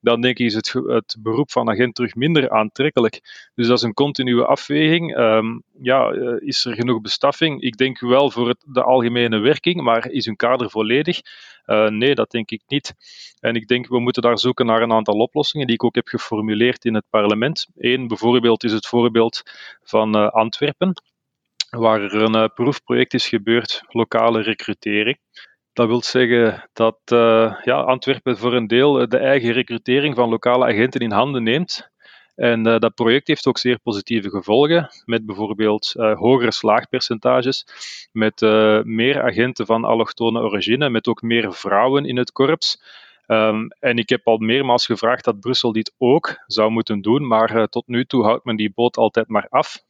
dan 0.00 0.20
denk 0.20 0.38
ik 0.38 0.46
is 0.46 0.54
het, 0.54 0.72
het 0.72 1.16
beroep 1.18 1.50
van 1.50 1.70
agent 1.70 1.94
terug 1.94 2.14
minder 2.14 2.50
aantrekkelijk. 2.50 3.20
Dus 3.54 3.66
dat 3.66 3.76
is 3.76 3.82
een 3.82 3.94
continue 3.94 4.44
afweging. 4.44 5.16
Um, 5.16 5.62
ja, 5.82 6.12
uh, 6.12 6.34
is 6.38 6.64
er 6.64 6.74
genoeg 6.74 7.00
bestaffing? 7.00 7.60
Ik 7.60 7.76
denk 7.76 8.00
wel 8.00 8.30
voor 8.30 8.48
het, 8.48 8.64
de 8.66 8.82
algemene 8.82 9.38
werking, 9.38 9.82
maar 9.82 10.10
is 10.10 10.26
hun 10.26 10.36
kader 10.36 10.70
volledig? 10.70 11.20
Uh, 11.66 11.88
nee, 11.88 12.14
dat 12.14 12.30
denk 12.30 12.50
ik 12.50 12.62
niet. 12.66 12.94
En 13.40 13.54
ik 13.54 13.66
denk 13.66 13.88
we 13.88 14.00
moeten 14.00 14.22
daar 14.22 14.38
zoeken 14.38 14.66
naar 14.66 14.82
een 14.82 14.92
aantal 14.92 15.14
oplossingen 15.14 15.66
die 15.66 15.76
ik 15.76 15.84
ook 15.84 15.94
heb 15.94 16.06
geformuleerd 16.06 16.84
in 16.84 16.94
het 16.94 17.04
parlement. 17.10 17.66
Eén 17.74 18.08
bijvoorbeeld 18.08 18.64
is 18.64 18.72
het 18.72 18.86
voorbeeld 18.86 19.42
van 19.82 20.16
uh, 20.16 20.28
Antwerpen, 20.28 21.02
waar 21.70 22.02
er 22.02 22.14
een 22.14 22.36
uh, 22.36 22.44
proefproject 22.54 23.14
is 23.14 23.28
gebeurd, 23.28 23.82
lokale 23.88 24.42
recrutering. 24.42 25.18
Dat 25.72 25.86
wil 25.86 26.02
zeggen 26.02 26.68
dat 26.72 26.98
ja, 27.64 27.80
Antwerpen 27.82 28.38
voor 28.38 28.54
een 28.54 28.66
deel 28.66 29.08
de 29.08 29.18
eigen 29.18 29.52
recrutering 29.52 30.14
van 30.14 30.28
lokale 30.28 30.64
agenten 30.64 31.00
in 31.00 31.12
handen 31.12 31.42
neemt. 31.42 31.92
En 32.34 32.66
uh, 32.66 32.78
dat 32.78 32.94
project 32.94 33.28
heeft 33.28 33.46
ook 33.46 33.58
zeer 33.58 33.78
positieve 33.78 34.30
gevolgen, 34.30 34.88
met 35.04 35.26
bijvoorbeeld 35.26 35.92
uh, 35.96 36.18
hogere 36.18 36.52
slaagpercentages, 36.52 37.66
met 38.12 38.42
uh, 38.42 38.82
meer 38.82 39.22
agenten 39.22 39.66
van 39.66 39.84
allochtone 39.84 40.40
origine, 40.40 40.90
met 40.90 41.08
ook 41.08 41.22
meer 41.22 41.52
vrouwen 41.52 42.04
in 42.04 42.16
het 42.16 42.32
korps. 42.32 42.82
Um, 43.26 43.68
en 43.80 43.98
ik 43.98 44.08
heb 44.08 44.26
al 44.26 44.38
meermaals 44.38 44.86
gevraagd 44.86 45.24
dat 45.24 45.40
Brussel 45.40 45.72
dit 45.72 45.94
ook 45.98 46.42
zou 46.46 46.70
moeten 46.70 47.00
doen, 47.00 47.26
maar 47.26 47.68
tot 47.68 47.86
nu 47.86 48.04
toe 48.04 48.24
houdt 48.24 48.44
men 48.44 48.56
die 48.56 48.72
boot 48.74 48.96
altijd 48.96 49.28
maar 49.28 49.46
af. 49.48 49.82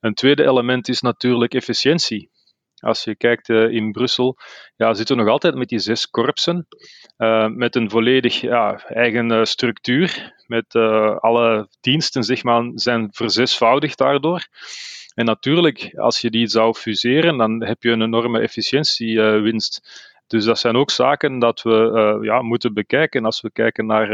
Een 0.00 0.14
tweede 0.14 0.44
element 0.44 0.88
is 0.88 1.00
natuurlijk 1.00 1.54
efficiëntie. 1.54 2.30
Als 2.80 3.04
je 3.04 3.16
kijkt 3.16 3.48
uh, 3.48 3.70
in 3.70 3.92
Brussel, 3.92 4.36
ja, 4.76 4.94
zitten 4.94 5.16
we 5.16 5.22
nog 5.22 5.30
altijd 5.32 5.54
met 5.54 5.68
die 5.68 5.78
zes 5.78 6.10
korpsen, 6.10 6.66
uh, 7.18 7.48
met 7.48 7.76
een 7.76 7.90
volledig 7.90 8.40
ja, 8.40 8.84
eigen 8.86 9.30
uh, 9.32 9.44
structuur, 9.44 10.34
met 10.46 10.74
alle 11.20 11.68
diensten 11.80 12.22
zeg 12.22 12.42
maar, 12.42 12.70
zijn 12.74 13.08
verzesvoudigd 13.12 13.98
daardoor. 13.98 14.46
En 15.14 15.24
natuurlijk, 15.24 15.92
als 15.96 16.20
je 16.20 16.30
die 16.30 16.46
zou 16.46 16.74
fuseren, 16.74 17.36
dan 17.36 17.64
heb 17.64 17.82
je 17.82 17.90
een 17.90 18.02
enorme 18.02 18.40
efficiëntiewinst. 18.40 20.06
Dus 20.26 20.44
dat 20.44 20.58
zijn 20.58 20.76
ook 20.76 20.90
zaken 20.90 21.38
dat 21.38 21.62
we 21.62 22.18
ja, 22.22 22.42
moeten 22.42 22.74
bekijken 22.74 23.24
als 23.24 23.40
we 23.40 23.50
kijken 23.50 23.86
naar 23.86 24.08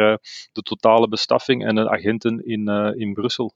de 0.53 0.63
totale 0.63 1.09
bestaffing 1.09 1.67
en 1.67 1.75
de 1.75 1.91
agenten 1.91 2.47
in, 2.47 2.69
in 2.97 3.13
Brussel 3.13 3.55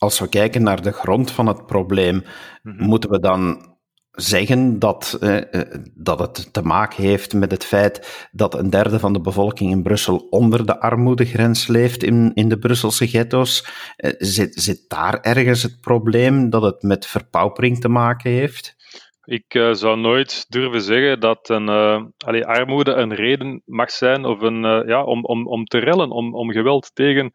als 0.00 0.18
we 0.18 0.28
kijken 0.28 0.62
naar 0.62 0.82
de 0.82 0.92
grond 0.92 1.30
van 1.30 1.46
het 1.46 1.66
probleem, 1.66 2.14
mm 2.14 2.76
-hmm. 2.76 2.86
moeten 2.86 3.10
we 3.10 3.20
dan 3.20 3.74
zeggen 4.12 4.78
dat, 4.78 5.16
eh, 5.20 5.54
eh, 5.54 5.80
dat 5.94 6.18
het 6.18 6.52
te 6.52 6.62
maken 6.62 7.02
heeft 7.02 7.34
met 7.34 7.50
het 7.50 7.64
feit 7.64 8.28
dat 8.32 8.54
een 8.54 8.70
derde 8.70 8.98
van 8.98 9.12
de 9.12 9.20
bevolking 9.20 9.70
in 9.70 9.82
Brussel 9.82 10.16
onder 10.30 10.66
de 10.66 10.80
armoedegrens 10.80 11.66
leeft 11.66 12.02
in, 12.02 12.30
in 12.34 12.48
de 12.48 12.58
Brusselse 12.58 13.06
ghetto's. 13.06 13.66
Eh, 13.96 14.12
zit, 14.18 14.54
zit 14.54 14.84
daar 14.88 15.20
ergens 15.20 15.62
het 15.62 15.80
probleem 15.80 16.50
dat 16.50 16.62
het 16.62 16.82
met 16.82 17.06
verpaupering 17.06 17.80
te 17.80 17.88
maken 17.88 18.30
heeft? 18.30 18.78
Ik 19.24 19.54
uh, 19.54 19.72
zou 19.72 19.98
nooit 19.98 20.46
durven 20.48 20.80
zeggen 20.80 21.20
dat 21.20 21.48
een, 21.48 21.68
uh, 21.68 22.02
allee, 22.18 22.46
armoede 22.46 22.92
een 22.92 23.14
reden 23.14 23.62
mag 23.64 23.90
zijn 23.90 24.24
of 24.24 24.40
een, 24.40 24.62
ja, 24.86 25.04
om, 25.04 25.24
om, 25.24 25.46
om 25.46 25.64
te 25.64 25.78
rellen, 25.78 26.10
om, 26.10 26.34
om 26.34 26.50
geweld 26.50 26.90
tegen 26.94 27.32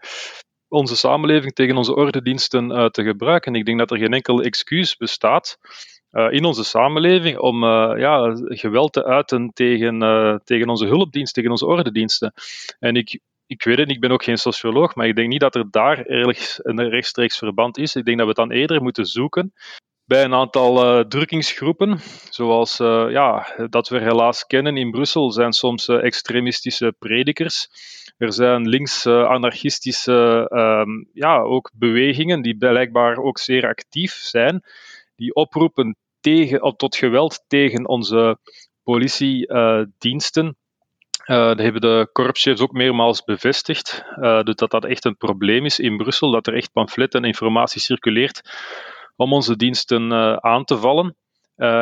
onze 0.67 0.95
samenleving, 0.95 1.53
tegen 1.53 1.77
onze 1.77 1.95
ordendiensten 1.95 2.91
te 2.91 3.03
gebruiken. 3.03 3.55
Ik 3.55 3.65
denk 3.65 3.79
dat 3.79 3.91
er 3.91 3.97
geen 3.97 4.13
enkel 4.13 4.41
excuus 4.41 4.95
bestaat 4.95 5.57
in 6.15 6.45
onze 6.45 6.63
samenleving 6.63 7.37
om 7.37 7.63
uh, 7.63 7.93
ja, 7.97 8.35
geweld 8.35 8.93
te 8.93 9.05
uiten 9.05 9.51
tegen, 9.53 10.03
uh, 10.03 10.35
tegen 10.43 10.69
onze 10.69 10.85
hulpdienst, 10.85 11.33
tegen 11.33 11.51
onze 11.51 11.65
ordendiensten. 11.65 12.33
En 12.79 12.95
ik, 12.95 13.19
ik 13.47 13.63
weet 13.63 13.77
het, 13.77 13.89
ik 13.89 13.99
ben 13.99 14.11
ook 14.11 14.23
geen 14.23 14.37
socioloog, 14.37 14.95
maar 14.95 15.07
ik 15.07 15.15
denk 15.15 15.29
niet 15.29 15.39
dat 15.39 15.55
er 15.55 15.71
daar 15.71 16.05
ergens 16.05 16.59
een 16.63 16.89
rechtstreeks 16.89 17.37
verband 17.37 17.77
is. 17.77 17.95
Ik 17.95 18.05
denk 18.05 18.17
dat 18.17 18.27
we 18.27 18.41
het 18.41 18.49
dan 18.49 18.57
eerder 18.57 18.81
moeten 18.81 19.05
zoeken 19.05 19.53
bij 20.05 20.23
een 20.23 20.33
aantal 20.33 21.07
drukkingsgroepen, 21.07 21.99
zoals 22.29 22.77
ja, 22.77 23.47
dat 23.69 23.89
we 23.89 23.99
helaas 23.99 24.45
kennen 24.45 24.77
in 24.77 24.91
Brussel, 24.91 25.31
zijn 25.31 25.53
soms 25.53 25.87
extremistische 25.87 26.95
predikers. 26.99 27.67
Er 28.17 28.33
zijn 28.33 28.69
links-anarchistische 28.69 30.47
ehm, 30.49 31.03
ja, 31.13 31.39
ook 31.39 31.71
bewegingen 31.73 32.41
die 32.41 32.57
blijkbaar 32.57 33.17
ook 33.17 33.37
zeer 33.37 33.67
actief 33.67 34.11
zijn, 34.13 34.63
die 35.15 35.35
oproepen 35.35 35.95
tegen, 36.25 36.75
tot 36.77 36.95
geweld 36.95 37.43
tegen 37.47 37.87
onze 37.87 38.37
politiediensten. 38.83 40.57
Uh, 41.25 41.35
dat 41.47 41.57
hebben 41.57 41.81
de 41.81 42.09
korpschefs 42.11 42.61
ook 42.61 42.71
meermaals 42.71 43.23
bevestigd. 43.23 44.03
Uh, 44.15 44.41
dat 44.43 44.71
dat 44.71 44.85
echt 44.85 45.05
een 45.05 45.17
probleem 45.17 45.65
is 45.65 45.79
in 45.79 45.97
Brussel, 45.97 46.31
dat 46.31 46.47
er 46.47 46.53
echt 46.53 46.71
pamfletten 46.71 47.21
en 47.21 47.27
informatie 47.27 47.81
circuleert 47.81 48.41
om 49.15 49.33
onze 49.33 49.55
diensten 49.55 50.11
uh, 50.11 50.35
aan 50.35 50.63
te 50.63 50.77
vallen. 50.77 51.15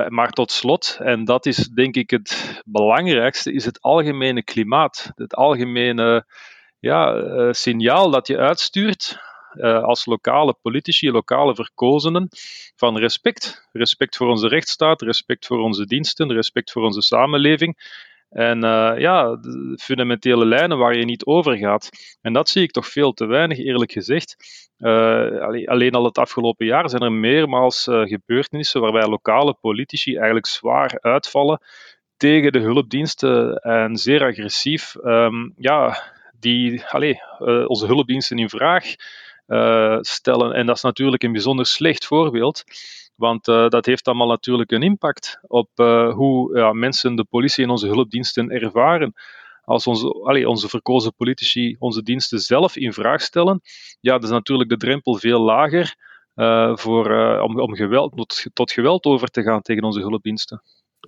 maar 0.08 0.30
tot 0.30 0.52
slot, 0.52 0.98
en 1.00 1.26
dat 1.26 1.46
is 1.46 1.68
denk 1.68 1.96
ik 1.96 2.10
het 2.10 2.62
belangrijkste, 2.66 3.54
is 3.54 3.66
het 3.66 3.82
algemene 3.82 4.44
klimaat. 4.44 5.12
Het 5.16 5.36
algemene 5.36 6.26
ja, 6.80 7.54
signaal 7.54 8.10
dat 8.10 8.28
je 8.28 8.38
uitstuurt 8.38 9.18
uh, 9.56 9.84
als 9.84 10.06
lokale 10.06 10.56
politici, 10.62 11.12
lokale 11.12 11.56
verkozenen, 11.56 12.28
van 12.76 12.98
respect. 12.98 13.70
Respect 13.72 14.18
voor 14.18 14.28
onze 14.28 14.48
rechtsstaat, 14.48 15.02
respect 15.02 15.46
voor 15.46 15.60
onze 15.60 15.86
diensten, 15.86 16.34
respect 16.34 16.72
voor 16.72 16.84
onze 16.84 17.02
samenleving. 17.02 18.02
En 18.30 18.64
uh, 18.64 18.94
ja, 18.98 19.40
fundamentele 19.78 20.46
lijnen 20.46 20.78
waar 20.78 20.98
je 20.98 21.06
niet 21.06 21.26
over 21.26 21.58
gaat. 21.58 21.90
En 22.22 22.34
dat 22.34 22.50
zie 22.50 22.64
ik 22.64 22.72
toch 22.72 22.88
veel 22.88 23.12
te 23.12 23.26
weinig, 23.26 23.58
eerlijk 23.58 23.92
gezegd. 23.92 24.36
Uh, 24.78 25.68
alleen 25.68 25.94
al 25.94 26.04
het 26.04 26.18
afgelopen 26.18 26.66
jaar 26.66 26.90
zijn 26.90 27.02
er 27.02 27.12
meermaals 27.12 27.84
gebeurtenissen 27.84 28.82
waarbij 28.82 29.08
lokale 29.08 29.58
politici 29.62 30.16
eigenlijk 30.16 30.46
zwaar 30.46 30.98
uitvallen 31.02 31.62
tegen 32.18 32.52
de 32.52 32.60
hulpdiensten 32.60 33.56
en 33.56 33.96
zeer 33.96 34.24
agressief 34.24 34.96
um, 35.04 35.54
ja, 35.58 35.98
die 36.40 36.86
allee, 36.86 37.22
onze 37.68 37.86
hulpdiensten 37.86 38.38
in 38.38 38.50
vraag 38.50 38.86
uh, 39.48 39.98
stellen. 40.02 40.54
En 40.54 40.66
dat 40.66 40.76
is 40.76 40.82
natuurlijk 40.82 41.24
een 41.24 41.32
bijzonder 41.32 41.66
slecht 41.66 42.06
voorbeeld. 42.06 42.64
Want 43.16 43.48
uh, 43.48 43.68
dat 43.68 43.86
heeft 43.86 44.08
allemaal 44.08 44.28
natuurlijk 44.28 44.72
een 44.72 44.84
impact 44.84 45.40
op 45.48 45.70
uh, 45.76 46.14
hoe 46.14 46.58
ja, 46.58 46.74
mensen 46.74 47.16
de 47.16 47.24
politie 47.24 47.64
en 47.64 47.70
onze 47.70 47.88
hulpdiensten 47.88 48.50
ervaren. 48.50 49.14
Als 49.64 49.88
onze, 49.88 50.08
allee, 50.24 50.50
onze 50.50 50.70
verkozen 50.70 51.16
politici 51.16 51.76
onze 51.80 52.04
diensten 52.04 52.40
zelf 52.40 52.76
in 52.76 52.94
vraag 52.94 53.22
stellen, 53.22 53.62
ja, 54.00 54.14
dan 54.14 54.24
is 54.24 54.30
natuurlijk 54.30 54.70
de 54.70 54.78
drempel 54.78 55.16
veel 55.16 55.40
lager 55.40 55.96
voor, 56.74 57.40
om, 57.40 57.60
om 57.60 57.76
geweld, 57.76 58.38
tot 58.54 58.72
geweld 58.72 59.06
over 59.06 59.28
te 59.28 59.42
gaan 59.42 59.62
tegen 59.62 59.84
onze 59.84 60.00
hulpdiensten. 60.00 60.62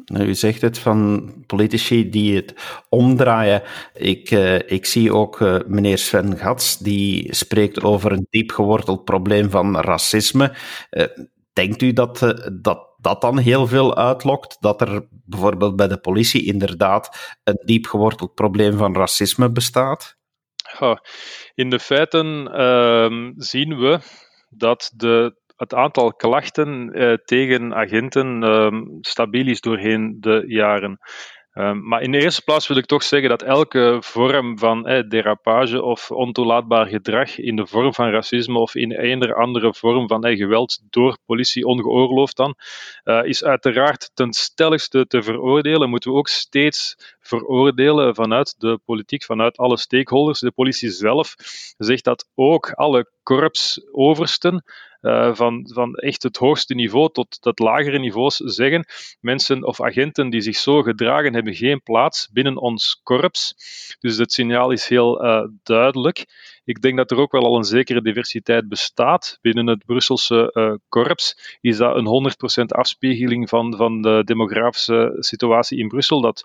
Nou, 0.06 0.25
u 0.25 0.34
zegt 0.34 0.62
het 0.62 0.78
van 0.78 1.34
politici 1.46 2.10
die 2.10 2.36
het 2.36 2.54
omdraaien. 2.90 3.64
Ik, 3.94 4.32
uh, 4.32 4.56
ik 4.56 4.86
zie 4.86 5.14
ook 5.14 5.40
uh, 5.40 5.58
meneer 5.68 5.98
Sven 5.98 6.38
Gats, 6.38 6.78
die 6.78 7.36
spreekt 7.36 7.84
over 7.84 8.12
een 8.12 8.28
diep 8.30 8.52
geworteld 8.52 9.04
probleem 9.04 9.50
van 9.50 9.80
racisme. 9.80 10.56
Uh, 10.92 11.06
denkt 11.54 11.82
u 11.82 11.94
dat, 11.94 12.36
dat 12.62 12.96
dat 13.06 13.22
dan 13.22 13.38
heel 13.38 13.68
veel 13.68 13.96
uitlokt? 13.96 14.58
Dat 14.60 14.82
er 14.82 15.08
bijvoorbeeld 15.10 15.75
bij 15.75 15.88
de 15.88 16.00
politie 16.00 16.46
inderdaad 16.46 17.38
een 17.44 17.62
diep 17.66 17.86
geworteld 17.86 18.34
probleem 18.34 18.78
van 18.78 18.96
racisme 18.96 19.52
bestaat? 19.52 20.18
in 21.56 21.70
de 21.70 21.80
feiten 21.80 22.48
ehm, 22.54 23.32
zien 23.36 23.78
we 23.78 24.00
dat 24.50 24.92
de 24.96 25.44
het 25.55 25.74
aantal 25.74 26.13
klachten 26.13 27.01
uh, 27.01 27.13
tegen 27.13 27.75
agenten 27.75 28.43
uh, 28.43 28.81
stabiel 29.01 29.47
is 29.47 29.62
doorheen 29.62 30.17
de 30.19 30.43
jaren. 30.47 31.00
Um, 31.57 31.88
maar 31.88 32.01
in 32.01 32.12
de 32.12 32.21
eerste 32.21 32.41
plaats 32.41 32.67
wil 32.67 32.77
ik 32.77 32.85
toch 32.85 33.03
zeggen 33.03 33.29
dat 33.29 33.41
elke 33.41 33.97
vorm 34.00 34.57
van 34.59 34.88
eh, 34.88 35.07
derapage 35.09 35.81
of 35.83 36.12
ontoelaatbaar 36.12 36.88
gedrag 36.88 37.38
in 37.38 37.55
de 37.55 37.67
vorm 37.67 37.93
van 37.93 38.09
racisme 38.09 38.59
of 38.59 38.75
in 38.75 38.91
een 38.91 39.24
of 39.24 39.31
andere 39.31 39.74
vorm 39.74 40.07
van 40.07 40.24
eh, 40.24 40.38
geweld 40.38 40.79
door 40.89 41.17
politie 41.25 41.65
ongeoorloofd 41.65 42.38
dan, 42.38 42.55
uh, 43.03 43.24
is 43.24 43.43
uiteraard 43.43 44.12
ten 44.13 44.33
stelligste 44.33 45.07
te 45.07 45.24
veroordelen. 45.24 45.89
Moeten 45.89 46.12
we 46.12 46.17
ook 46.17 46.27
steeds 46.27 46.95
veroordelen 47.19 48.15
vanuit 48.15 48.55
de 48.57 48.79
politiek, 48.85 49.24
vanuit 49.24 49.57
alle 49.57 49.77
stakeholders. 49.77 50.39
De 50.39 50.51
politie 50.51 50.89
zelf 50.89 51.35
zegt 51.77 52.03
dat 52.03 52.29
ook 52.33 52.71
alle 52.71 53.12
korpsoversten 53.24 54.63
van, 55.33 55.69
van 55.74 55.95
echt 55.95 56.24
het 56.24 56.38
hoogste 56.38 56.74
niveau 56.74 57.12
tot 57.12 57.38
het 57.41 57.59
lagere 57.59 58.00
niveaus 58.00 58.35
zeggen 58.35 58.85
mensen 59.19 59.63
of 59.63 59.81
agenten 59.81 60.29
die 60.29 60.41
zich 60.41 60.55
zo 60.55 60.81
gedragen 60.81 61.33
hebben 61.33 61.55
geen 61.55 61.81
plaats 61.83 62.29
binnen 62.31 62.57
ons 62.57 63.00
korps. 63.03 63.53
Dus 64.00 64.17
het 64.17 64.31
signaal 64.31 64.71
is 64.71 64.88
heel 64.88 65.25
uh, 65.25 65.47
duidelijk. 65.63 66.25
Ik 66.63 66.81
denk 66.81 66.97
dat 66.97 67.12
er 67.12 67.17
ook 67.17 67.31
wel 67.31 67.46
al 67.46 67.57
een 67.57 67.63
zekere 67.63 68.01
diversiteit 68.01 68.68
bestaat 68.68 69.37
binnen 69.41 69.68
het 69.68 69.85
Brusselse 69.85 70.51
uh, 70.53 70.74
korps. 70.89 71.57
Is 71.61 71.77
dat 71.77 71.96
een 71.96 72.33
100% 72.61 72.65
afspiegeling 72.65 73.50
van, 73.50 73.75
van 73.75 74.01
de 74.01 74.22
demografische 74.24 75.15
situatie 75.20 75.79
in 75.79 75.87
Brussel? 75.87 76.22
Dat 76.22 76.44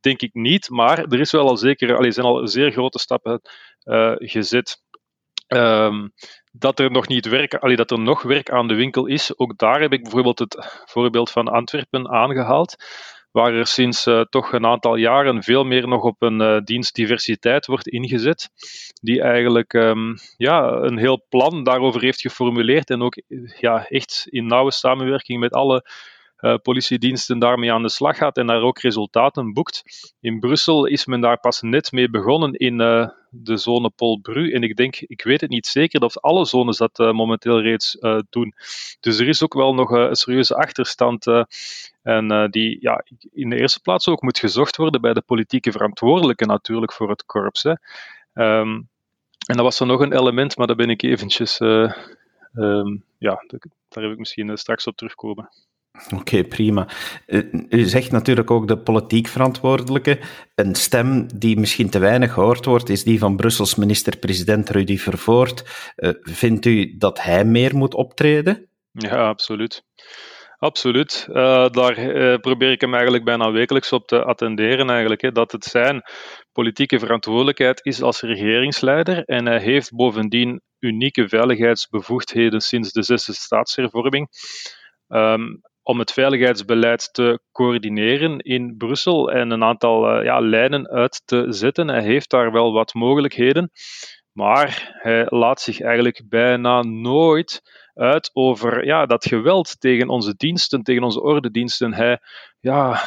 denk 0.00 0.20
ik 0.20 0.34
niet, 0.34 0.70
maar 0.70 0.98
er 0.98 1.20
is 1.20 1.30
wel 1.30 1.48
al 1.48 1.56
zeker, 1.56 1.96
allee, 1.96 2.10
zijn 2.10 2.26
al 2.26 2.46
zeer 2.48 2.70
grote 2.70 2.98
stappen 2.98 3.40
gezet. 4.18 4.82
Um, 5.48 6.12
dat 6.52 6.78
er 6.78 6.90
nog 6.90 7.08
niet 7.08 7.28
werk, 7.28 7.54
allee, 7.54 7.76
dat 7.76 7.90
er 7.90 8.00
nog 8.00 8.22
werk 8.22 8.50
aan 8.50 8.68
de 8.68 8.74
winkel 8.74 9.06
is. 9.06 9.38
Ook 9.38 9.58
daar 9.58 9.80
heb 9.80 9.92
ik 9.92 10.02
bijvoorbeeld 10.02 10.38
het 10.38 10.82
voorbeeld 10.84 11.30
van 11.30 11.48
Antwerpen 11.48 12.08
aangehaald, 12.08 12.76
waar 13.30 13.54
er 13.54 13.66
sinds 13.66 14.06
uh, 14.06 14.20
toch 14.20 14.52
een 14.52 14.66
aantal 14.66 14.96
jaren 14.96 15.42
veel 15.42 15.64
meer 15.64 15.88
nog 15.88 16.02
op 16.02 16.22
een 16.22 16.40
uh, 16.40 16.60
dienstdiversiteit 16.64 17.66
wordt 17.66 17.88
ingezet, 17.88 18.48
die 19.00 19.22
eigenlijk 19.22 19.72
um, 19.72 20.14
ja, 20.36 20.72
een 20.72 20.98
heel 20.98 21.26
plan 21.28 21.64
daarover 21.64 22.00
heeft 22.00 22.20
geformuleerd 22.20 22.90
en 22.90 23.02
ook 23.02 23.22
ja, 23.60 23.86
echt 23.86 24.26
in 24.30 24.46
nauwe 24.46 24.72
samenwerking 24.72 25.40
met 25.40 25.52
alle 25.52 25.84
uh, 26.40 26.54
politiediensten 26.62 27.38
daarmee 27.38 27.72
aan 27.72 27.82
de 27.82 27.88
slag 27.88 28.16
gaat 28.16 28.36
en 28.36 28.46
daar 28.46 28.62
ook 28.62 28.78
resultaten 28.78 29.52
boekt. 29.52 29.82
In 30.20 30.40
Brussel 30.40 30.86
is 30.86 31.06
men 31.06 31.20
daar 31.20 31.40
pas 31.40 31.60
net 31.60 31.92
mee 31.92 32.10
begonnen 32.10 32.52
in 32.52 32.80
uh, 32.80 33.08
de 33.30 33.56
zone 33.56 33.90
Polbru. 33.90 34.52
En 34.52 34.62
ik 34.62 34.76
denk, 34.76 34.96
ik 34.96 35.22
weet 35.22 35.40
het 35.40 35.50
niet 35.50 35.66
zeker 35.66 36.02
of 36.02 36.18
alle 36.18 36.44
zones 36.44 36.76
dat 36.76 36.98
uh, 36.98 37.12
momenteel 37.12 37.60
reeds 37.60 37.98
doen. 38.30 38.54
Dus 39.00 39.18
er 39.18 39.28
is 39.28 39.42
ook 39.42 39.54
wel 39.54 39.74
nog 39.74 39.90
een 39.90 40.16
serieuze 40.16 40.54
achterstand. 40.54 41.26
en 42.02 42.48
die 42.50 42.78
ja, 42.80 43.04
in 43.32 43.50
de 43.50 43.56
eerste 43.56 43.80
plaats 43.80 44.08
ook 44.08 44.22
moet 44.22 44.38
gezocht 44.38 44.76
worden 44.76 45.00
bij 45.00 45.12
de 45.12 45.22
politieke 45.22 45.72
verantwoordelijken 45.72 46.46
natuurlijk 46.46 46.92
voor 46.92 47.08
het 47.08 47.24
korps. 47.24 47.62
Hè. 47.62 47.74
Um, 48.60 48.88
en 49.46 49.54
dan 49.54 49.64
was 49.64 49.80
er 49.80 49.86
nog 49.86 50.00
een 50.00 50.18
element, 50.18 50.56
maar 50.56 50.66
daar 50.66 50.76
ben 50.76 50.90
ik 50.90 51.02
eventjes. 51.02 51.60
Um, 51.60 53.04
ja, 53.18 53.44
daar 53.88 54.02
heb 54.02 54.12
ik 54.12 54.18
misschien 54.18 54.58
straks 54.58 54.86
op 54.86 54.96
terugkomen. 54.96 55.48
Oké, 56.14 56.44
prima. 56.44 56.88
Eh, 57.26 57.42
u 57.68 57.84
zegt 57.84 58.10
natuurlijk 58.10 58.50
ook 58.50 58.68
de 58.68 58.78
politiek 58.78 59.26
verantwoordelijke. 59.26 60.18
Een 60.54 60.74
stem 60.74 61.26
die 61.38 61.58
misschien 61.58 61.90
te 61.90 61.98
weinig 61.98 62.32
gehoord 62.32 62.64
wordt, 62.64 62.88
is 62.88 63.04
die 63.04 63.18
van 63.18 63.36
Brussels 63.36 63.74
minister-president 63.74 64.70
Rudy 64.70 64.98
Vervoort. 64.98 65.92
Uh, 65.96 66.10
vindt 66.20 66.64
u 66.64 66.96
dat 66.96 67.22
hij 67.22 67.44
meer 67.44 67.76
moet 67.76 67.94
optreden? 67.94 68.68
Ja, 68.92 69.28
absoluut. 69.28 69.82
Absoluut. 70.58 71.26
Uh, 71.28 71.68
daar 71.68 71.94
probeer 72.40 72.70
ik 72.70 72.80
hem 72.80 72.94
eigenlijk 72.94 73.24
bijna 73.24 73.50
wekelijks 73.50 73.92
op 73.92 74.06
te 74.06 74.24
attenderen, 74.24 74.90
eigenlijk, 74.90 75.20
hè, 75.20 75.32
dat 75.32 75.52
het 75.52 75.64
zijn 75.64 76.02
politieke 76.52 76.98
verantwoordelijkheid 76.98 77.80
is 77.84 78.02
als 78.02 78.20
regeringsleider. 78.20 79.24
En 79.24 79.46
hij 79.46 79.60
heeft 79.60 79.94
bovendien 79.94 80.62
unieke 80.78 81.28
veiligheidsbevoegdheden 81.28 82.60
sinds 82.60 82.92
de 82.92 83.02
zesde 83.02 83.32
staatshervorming. 83.32 84.28
Um, 85.08 85.60
om 85.88 85.98
het 85.98 86.12
veiligheidsbeleid 86.12 87.12
te 87.12 87.40
coördineren 87.52 88.38
in 88.38 88.76
Brussel 88.76 89.30
en 89.30 89.50
een 89.50 89.62
aantal 89.62 90.18
uh, 90.18 90.24
ja, 90.24 90.40
lijnen 90.40 90.88
uit 90.88 91.22
te 91.24 91.46
zetten. 91.48 91.88
Hij 91.88 92.02
heeft 92.02 92.30
daar 92.30 92.52
wel 92.52 92.72
wat 92.72 92.94
mogelijkheden, 92.94 93.70
maar 94.32 94.98
hij 95.02 95.26
laat 95.28 95.60
zich 95.60 95.80
eigenlijk 95.80 96.22
bijna 96.28 96.82
nooit 96.82 97.62
uit 97.94 98.30
over 98.32 98.84
ja, 98.86 99.06
dat 99.06 99.24
geweld 99.24 99.80
tegen 99.80 100.08
onze 100.08 100.34
diensten, 100.36 100.82
tegen 100.82 101.02
onze 101.02 101.22
ordediensten. 101.22 101.94
Hij, 101.94 102.18
ja, 102.60 103.00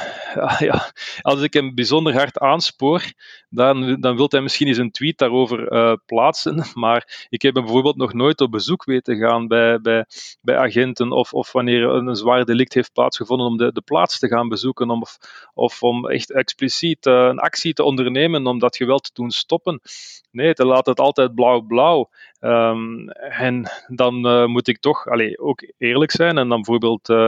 ja, 0.60 0.92
als 1.22 1.42
ik 1.42 1.54
hem 1.54 1.76
bijzonder 1.76 2.14
hard 2.14 2.38
aanspoor, 2.38 3.14
dan, 3.50 4.02
dan 4.02 4.16
wil 4.16 4.26
hij 4.30 4.42
misschien 4.42 4.68
eens 4.68 4.78
een 4.78 4.92
tweet 4.92 5.18
daarover 5.18 5.72
uh, 5.72 5.94
plaatsen. 6.06 6.66
Maar 6.74 7.28
ik 7.30 7.42
heb 7.42 7.56
hem 7.56 7.64
bijvoorbeeld 7.64 7.96
nog 7.96 8.14
nooit 8.14 8.42
op 8.42 8.52
bezoek 8.52 8.84
weten 8.84 9.18
gaan 9.18 9.48
bij, 9.48 9.82
bij, 9.82 10.06
bij 10.42 10.58
agenten 10.58 11.12
of, 11.12 11.34
of 11.34 11.52
wanneer 11.52 11.84
een 11.84 12.16
zwaar 12.16 12.46
delict 12.46 12.74
heeft 12.74 12.94
plaatsgevonden 12.94 13.48
om 13.48 13.58
de, 13.58 13.72
de 13.72 13.82
plaats 13.82 14.20
te 14.20 14.28
gaan 14.28 14.50
bezoeken 14.50 14.90
of, 14.90 15.18
of 15.54 15.84
om 15.84 16.10
echt 16.10 16.32
expliciet 16.32 17.06
uh, 17.06 17.14
een 17.14 17.40
actie 17.40 17.74
te 17.74 17.84
ondernemen 17.84 18.48
om 18.48 18.60
dat 18.60 18.76
geweld 18.78 19.04
te 19.04 19.12
doen 19.14 19.32
stoppen. 19.32 19.82
Nee, 20.32 20.54
te 20.54 20.66
laat 20.66 20.86
het 20.86 21.00
altijd 21.00 21.36
blauw-blauw. 21.36 22.10
Um, 22.44 23.10
en 23.10 23.70
dan 23.88 24.28
uh, 24.28 24.46
moet 24.46 24.68
ik 24.68 24.80
toch 24.80 25.08
allez, 25.08 25.38
ook 25.38 25.64
eerlijk 25.78 26.12
zijn 26.12 26.38
en 26.38 26.50
dan 26.50 26.62
bijvoorbeeld 26.62 27.10
uh, 27.10 27.28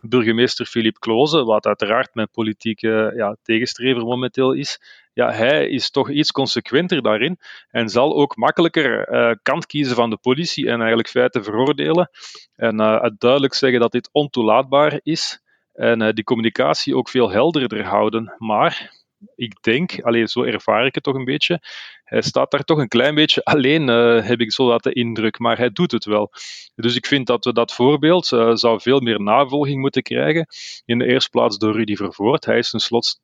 burgemeester 0.00 0.66
Philippe 0.66 0.98
Kloze, 0.98 1.44
wat 1.44 1.66
uiteraard 1.66 2.14
mijn 2.14 2.28
politieke 2.30 3.12
ja, 3.16 3.36
tegenstrever 3.42 4.02
momenteel 4.02 4.52
is, 4.52 4.80
ja, 5.12 5.32
hij 5.32 5.68
is 5.68 5.90
toch 5.90 6.10
iets 6.10 6.32
consequenter 6.32 7.02
daarin 7.02 7.38
en 7.70 7.88
zal 7.88 8.14
ook 8.14 8.36
makkelijker 8.36 9.12
uh, 9.12 9.34
kant 9.42 9.66
kiezen 9.66 9.96
van 9.96 10.10
de 10.10 10.18
politie 10.18 10.66
en 10.68 10.78
eigenlijk 10.78 11.08
feiten 11.08 11.44
veroordelen 11.44 12.10
en 12.56 12.76
duidelijk 13.18 13.54
zeggen 13.54 13.80
dat 13.80 13.92
dit 13.92 14.08
ontoelaatbaar 14.12 15.00
is 15.02 15.42
en 15.72 16.14
die 16.14 16.24
communicatie 16.24 16.96
ook 16.96 17.08
veel 17.08 17.30
helderder 17.30 17.84
houden. 17.84 18.34
Maar 18.38 19.03
ik 19.34 19.62
denk, 19.62 20.02
alleen 20.02 20.28
zo 20.28 20.42
ervaar 20.42 20.86
ik 20.86 20.94
het 20.94 21.04
toch 21.04 21.14
een 21.14 21.24
beetje, 21.24 21.60
hij 22.04 22.22
staat 22.22 22.50
daar 22.50 22.64
toch 22.64 22.78
een 22.78 22.88
klein 22.88 23.14
beetje 23.14 23.44
alleen, 23.44 23.88
uh, 23.88 24.26
heb 24.26 24.40
ik 24.40 24.52
zo 24.52 24.78
de 24.78 24.92
indruk, 24.92 25.38
maar 25.38 25.58
hij 25.58 25.70
doet 25.70 25.90
het 25.90 26.04
wel. 26.04 26.30
Dus 26.74 26.96
ik 26.96 27.06
vind 27.06 27.26
dat 27.26 27.44
we 27.44 27.52
dat 27.52 27.72
voorbeeld 27.72 28.30
uh, 28.30 28.54
zou 28.54 28.80
veel 28.80 29.00
meer 29.00 29.20
navolging 29.20 29.80
moeten 29.80 30.02
krijgen. 30.02 30.46
In 30.84 30.98
de 30.98 31.04
eerste 31.04 31.30
plaats 31.30 31.58
door 31.58 31.72
Rudy 31.72 31.96
Vervoort. 31.96 32.44
Hij 32.44 32.58
is 32.58 32.70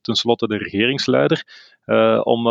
tenslotte 0.01 0.47
de 0.47 0.57
regeringsleider. 0.57 1.45
Uh, 1.87 2.21
om 2.23 2.49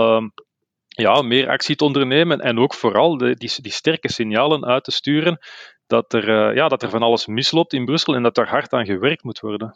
ja, 0.88 1.22
meer 1.22 1.50
actie 1.50 1.76
te 1.76 1.84
ondernemen 1.84 2.40
en 2.40 2.60
ook 2.60 2.74
vooral 2.74 3.18
de, 3.18 3.36
die, 3.36 3.52
die 3.62 3.72
sterke 3.72 4.12
signalen 4.12 4.66
uit 4.66 4.84
te 4.84 4.92
sturen 4.92 5.40
dat 5.88 6.14
er, 6.14 6.56
ja, 6.56 6.68
dat 6.68 6.84
er 6.84 6.90
van 6.90 7.04
alles 7.04 7.26
misloopt 7.26 7.74
in 7.74 7.86
Brussel 7.86 8.16
en 8.16 8.24
dat 8.24 8.36
daar 8.36 8.50
hard 8.50 8.74
aan 8.74 8.86
gewerkt 8.86 9.24
moet 9.24 9.40
worden. 9.40 9.76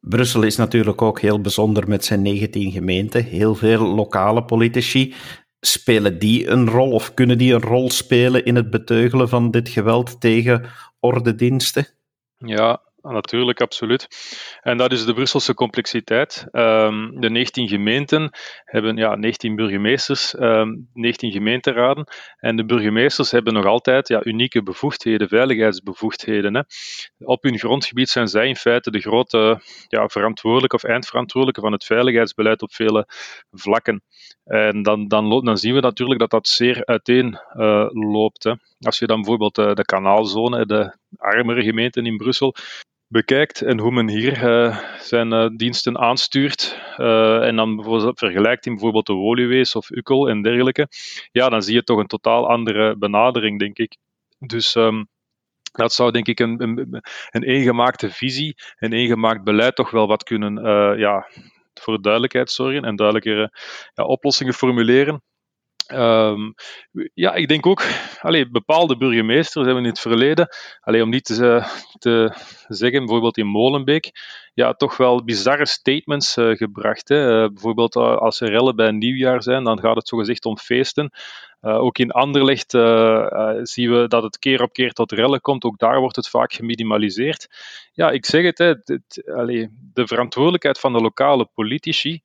Brussel 0.00 0.42
is 0.42 0.56
natuurlijk 0.56 1.02
ook 1.02 1.20
heel 1.20 1.40
bijzonder 1.40 1.88
met 1.88 2.04
zijn 2.04 2.22
19 2.22 2.72
gemeenten. 2.72 3.24
Heel 3.24 3.54
veel 3.54 3.94
lokale 3.94 4.44
politici. 4.44 5.14
Spelen 5.60 6.18
die 6.18 6.48
een 6.48 6.68
rol 6.68 6.90
of 6.90 7.14
kunnen 7.14 7.38
die 7.38 7.54
een 7.54 7.60
rol 7.60 7.90
spelen 7.90 8.44
in 8.44 8.56
het 8.56 8.70
beteugelen 8.70 9.28
van 9.28 9.50
dit 9.50 9.68
geweld 9.68 10.20
tegen 10.20 10.64
ordendiensten? 11.00 11.86
Ja, 12.36 12.91
Natuurlijk, 13.02 13.60
absoluut. 13.60 14.08
En 14.60 14.76
dat 14.76 14.92
is 14.92 15.04
de 15.04 15.14
Brusselse 15.14 15.54
complexiteit. 15.54 16.46
Um, 16.52 17.20
de 17.20 17.30
19 17.30 17.68
gemeenten 17.68 18.30
hebben 18.64 18.96
ja, 18.96 19.14
19 19.14 19.54
burgemeesters, 19.56 20.34
um, 20.40 20.88
19 20.92 21.32
gemeenteraden. 21.32 22.06
En 22.36 22.56
de 22.56 22.64
burgemeesters 22.64 23.30
hebben 23.30 23.52
nog 23.52 23.64
altijd 23.64 24.08
ja, 24.08 24.24
unieke 24.24 24.62
bevoegdheden, 24.62 25.28
veiligheidsbevoegdheden. 25.28 26.54
Hè. 26.54 26.62
Op 27.18 27.42
hun 27.42 27.58
grondgebied 27.58 28.08
zijn 28.08 28.28
zij 28.28 28.48
in 28.48 28.56
feite 28.56 28.90
de 28.90 29.00
grote 29.00 29.60
ja, 29.88 30.08
verantwoordelijke 30.08 30.76
of 30.76 30.84
eindverantwoordelijke 30.84 31.60
van 31.60 31.72
het 31.72 31.84
veiligheidsbeleid 31.84 32.62
op 32.62 32.72
vele 32.74 33.06
vlakken. 33.50 34.02
En 34.44 34.82
dan, 34.82 35.08
dan, 35.08 35.44
dan 35.44 35.58
zien 35.58 35.74
we 35.74 35.80
natuurlijk 35.80 36.20
dat 36.20 36.30
dat 36.30 36.48
zeer 36.48 36.84
uiteen 36.84 37.38
uh, 37.56 37.86
loopt. 37.90 38.44
Hè. 38.44 38.52
Als 38.80 38.98
je 38.98 39.06
dan 39.06 39.16
bijvoorbeeld 39.16 39.58
uh, 39.58 39.74
de 39.74 39.84
kanaalzone, 39.84 40.66
de 40.66 40.96
armere 41.16 41.62
gemeenten 41.62 42.06
in 42.06 42.16
Brussel, 42.16 42.54
bekijkt 43.12 43.62
en 43.62 43.78
hoe 43.78 43.90
men 43.90 44.08
hier 44.08 44.44
uh, 44.44 44.78
zijn 44.98 45.32
uh, 45.32 45.48
diensten 45.56 45.98
aanstuurt 45.98 46.80
uh, 46.98 47.46
en 47.46 47.56
dan 47.56 47.84
vergelijkt 48.14 48.66
in 48.66 48.72
bijvoorbeeld 48.72 49.06
de 49.06 49.12
Woluwees 49.12 49.74
of 49.74 49.90
Ukkel 49.90 50.28
en 50.28 50.42
dergelijke, 50.42 50.88
ja, 51.32 51.48
dan 51.48 51.62
zie 51.62 51.74
je 51.74 51.84
toch 51.84 51.98
een 51.98 52.06
totaal 52.06 52.48
andere 52.48 52.96
benadering, 52.96 53.58
denk 53.58 53.78
ik. 53.78 53.96
Dus 54.38 54.74
um, 54.74 55.08
dat 55.72 55.92
zou 55.92 56.10
denk 56.10 56.26
ik 56.26 56.40
een, 56.40 56.62
een, 56.62 57.02
een 57.30 57.42
eengemaakte 57.42 58.10
visie, 58.10 58.54
een 58.78 58.92
eengemaakt 58.92 59.44
beleid 59.44 59.76
toch 59.76 59.90
wel 59.90 60.06
wat 60.06 60.22
kunnen, 60.22 60.54
ja, 60.98 61.28
voor 61.74 62.02
duidelijkheid 62.02 62.50
zorgen 62.50 62.84
en 62.84 62.96
duidelijkere 62.96 63.50
ja, 63.94 64.04
oplossingen 64.04 64.54
formuleren. 64.54 65.22
Um, 65.94 66.54
ja, 67.14 67.34
ik 67.34 67.48
denk 67.48 67.66
ook, 67.66 67.82
allee, 68.20 68.50
bepaalde 68.50 68.96
burgemeesters 68.96 69.64
hebben 69.64 69.84
in 69.84 69.90
het 69.90 70.00
verleden, 70.00 70.48
allee, 70.80 71.02
om 71.02 71.10
niet 71.10 71.24
te, 71.24 71.62
te, 71.98 72.34
zeggen, 72.68 72.98
bijvoorbeeld 72.98 73.38
in 73.38 73.46
Molenbeek, 73.46 74.10
ja, 74.54 74.72
toch 74.72 74.96
wel 74.96 75.24
bizarre 75.24 75.66
statements 75.66 76.36
uh, 76.36 76.56
gebracht. 76.56 77.08
Hè. 77.08 77.42
Uh, 77.42 77.48
bijvoorbeeld 77.48 77.96
uh, 77.96 78.16
als 78.16 78.40
er 78.40 78.50
rellen 78.50 78.76
bij 78.76 78.88
een 78.88 78.98
nieuwjaar 78.98 79.42
zijn, 79.42 79.64
dan 79.64 79.80
gaat 79.80 79.96
het 79.96 80.08
zogezegd 80.08 80.44
om 80.44 80.58
feesten. 80.58 81.10
Ook 81.62 81.98
in 81.98 82.10
Anderlecht 82.10 82.70
zien 83.62 83.90
we 83.90 84.04
dat 84.08 84.22
het 84.22 84.38
keer 84.38 84.62
op 84.62 84.72
keer 84.72 84.92
tot 84.92 85.12
rellen 85.12 85.40
komt. 85.40 85.64
Ook 85.64 85.78
daar 85.78 86.00
wordt 86.00 86.16
het 86.16 86.28
vaak 86.28 86.52
geminimaliseerd. 86.52 87.48
Ja, 87.92 88.10
ik 88.10 88.26
zeg 88.26 88.44
het, 88.44 88.58
hè, 88.58 88.74
de 89.92 90.06
verantwoordelijkheid 90.06 90.78
van 90.78 90.92
de 90.92 91.00
lokale 91.00 91.48
politici 91.54 92.20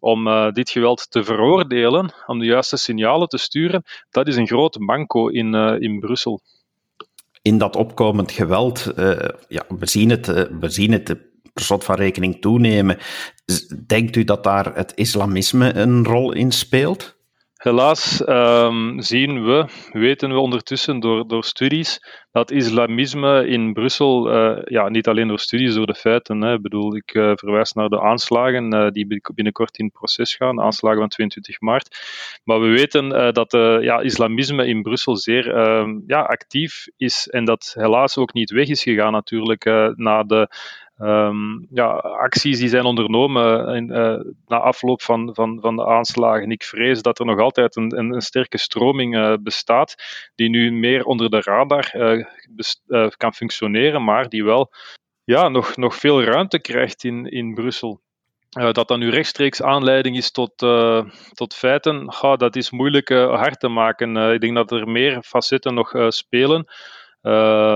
om 0.00 0.50
dit 0.52 0.70
geweld 0.70 1.10
te 1.10 1.24
veroordelen, 1.24 2.12
om 2.26 2.38
de 2.38 2.44
juiste 2.44 2.76
signalen 2.76 3.28
te 3.28 3.38
sturen, 3.38 3.82
dat 4.10 4.28
is 4.28 4.36
een 4.36 4.46
groot 4.46 4.78
manco 4.78 5.28
in, 5.28 5.54
in 5.54 6.00
Brussel. 6.00 6.40
In 7.42 7.58
dat 7.58 7.76
opkomend 7.76 8.32
geweld, 8.32 8.92
ja, 9.48 9.64
we 9.68 9.86
zien 9.86 10.10
het, 10.10 10.26
we 10.60 10.68
zien 10.68 10.92
het 10.92 11.04
per 11.52 11.64
slot 11.64 11.84
van 11.84 11.94
rekening 11.94 12.40
toenemen. 12.40 12.98
Denkt 13.86 14.16
u 14.16 14.24
dat 14.24 14.44
daar 14.44 14.74
het 14.74 14.92
islamisme 14.94 15.74
een 15.74 16.04
rol 16.04 16.32
in 16.32 16.52
speelt? 16.52 17.20
Helaas 17.62 18.28
um, 18.28 19.00
zien 19.00 19.44
we, 19.44 19.66
weten 19.92 20.32
we 20.32 20.38
ondertussen 20.38 21.00
door, 21.00 21.28
door 21.28 21.44
studies, 21.44 22.00
dat 22.32 22.50
islamisme 22.50 23.46
in 23.46 23.72
Brussel, 23.72 24.34
uh, 24.34 24.62
ja, 24.64 24.88
niet 24.88 25.08
alleen 25.08 25.28
door 25.28 25.38
studies, 25.38 25.74
door 25.74 25.86
de 25.86 25.94
feiten, 25.94 26.40
hè, 26.40 26.54
ik 26.54 26.62
bedoel, 26.62 26.96
ik 26.96 27.14
uh, 27.14 27.32
verwijs 27.34 27.72
naar 27.72 27.88
de 27.88 28.00
aanslagen 28.00 28.74
uh, 28.74 28.90
die 28.90 29.20
binnenkort 29.34 29.78
in 29.78 29.90
proces 29.90 30.34
gaan, 30.34 30.56
de 30.56 30.62
aanslagen 30.62 30.98
van 30.98 31.08
22 31.08 31.60
maart, 31.60 31.98
maar 32.44 32.60
we 32.60 32.68
weten 32.68 33.08
dat 33.34 33.52
ja, 33.82 34.00
islamisme 34.00 34.66
in 34.66 34.82
Brussel 34.82 35.16
zeer 35.16 35.54
ehm, 35.54 35.98
ja, 36.06 36.20
actief 36.20 36.86
is 36.96 37.28
en 37.28 37.44
dat 37.44 37.72
helaas 37.76 38.16
ook 38.18 38.32
niet 38.32 38.50
weg 38.50 38.68
is 38.68 38.82
gegaan 38.82 39.12
natuurlijk 39.12 39.64
na 39.96 40.22
de 40.22 40.48
um, 41.02 41.66
ja, 41.70 41.86
acties 41.96 42.58
die 42.58 42.68
zijn 42.68 42.84
ondernomen 42.84 43.90
uh, 43.90 44.32
na 44.46 44.58
afloop 44.58 45.02
van, 45.02 45.34
van, 45.34 45.58
van 45.60 45.76
de 45.76 45.86
aanslagen. 45.86 46.50
Ik 46.50 46.62
vrees 46.62 47.02
dat 47.02 47.18
er 47.18 47.26
nog 47.26 47.40
altijd 47.40 47.76
een, 47.76 47.98
een, 47.98 48.14
een 48.14 48.20
sterke 48.20 48.58
stroming 48.58 49.16
uh, 49.16 49.34
bestaat, 49.40 49.94
die 50.34 50.48
nu 50.48 50.72
meer 50.72 51.04
onder 51.04 51.30
de 51.30 51.40
radar 51.40 51.92
uh, 52.86 53.08
kan 53.16 53.34
functioneren, 53.34 54.04
maar 54.04 54.28
die 54.28 54.44
wel 54.44 54.72
ja, 55.24 55.48
nog, 55.48 55.76
nog 55.76 55.96
veel 55.96 56.22
ruimte 56.22 56.60
krijgt 56.60 57.04
in, 57.04 57.26
in 57.26 57.54
Brussel. 57.54 58.00
Dat 58.72 58.88
dan 58.88 58.98
nu 58.98 59.10
rechtstreeks 59.10 59.62
aanleiding 59.62 60.16
is 60.16 60.30
tot, 60.30 60.56
tot 61.32 61.54
feiten, 61.54 62.12
ga, 62.12 62.36
dat 62.36 62.56
is 62.56 62.70
moeilijk 62.70 63.08
hard 63.08 63.60
te 63.60 63.68
maken. 63.68 64.16
ik 64.16 64.40
denk 64.40 64.54
dat 64.54 64.70
er 64.70 64.88
meer 64.88 65.22
facetten 65.22 65.74
nog 65.74 65.92
spelen. 66.08 66.66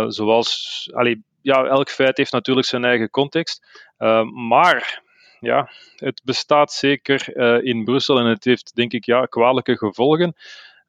zoals, 0.09 0.91
allee, 0.93 1.25
ja, 1.47 1.65
elk 1.65 1.91
feit 1.91 2.17
heeft 2.17 2.33
natuurlijk 2.33 2.67
zijn 2.67 2.85
eigen 2.85 3.11
context. 3.11 3.85
Uh, 3.99 4.23
maar 4.49 5.03
ja, 5.41 5.71
het 5.97 6.23
bestaat 6.25 6.73
zeker 6.73 7.37
uh, 7.37 7.65
in 7.65 7.85
Brussel 7.85 8.19
en 8.19 8.27
het 8.27 8.45
heeft, 8.45 8.75
denk 8.75 8.93
ik, 8.93 9.05
ja, 9.05 9.25
kwalijke 9.25 9.77
gevolgen. 9.77 10.35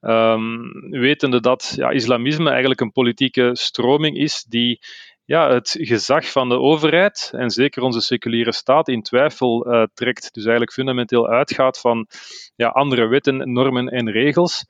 Um, 0.01 0.89
wetende 0.89 1.39
dat 1.39 1.73
ja, 1.75 1.89
islamisme 1.89 2.49
eigenlijk 2.49 2.81
een 2.81 2.91
politieke 2.91 3.49
stroming 3.53 4.17
is 4.17 4.43
die 4.43 4.79
ja, 5.25 5.53
het 5.53 5.75
gezag 5.79 6.31
van 6.31 6.49
de 6.49 6.59
overheid 6.59 7.31
en 7.35 7.49
zeker 7.49 7.81
onze 7.81 8.01
seculiere 8.01 8.53
staat 8.53 8.87
in 8.87 9.01
twijfel 9.01 9.73
uh, 9.73 9.83
trekt. 9.93 10.33
Dus 10.33 10.43
eigenlijk 10.43 10.73
fundamenteel 10.73 11.27
uitgaat 11.27 11.79
van 11.79 12.07
ja, 12.55 12.67
andere 12.67 13.07
wetten, 13.07 13.51
normen 13.51 13.87
en 13.87 14.11
regels. 14.11 14.65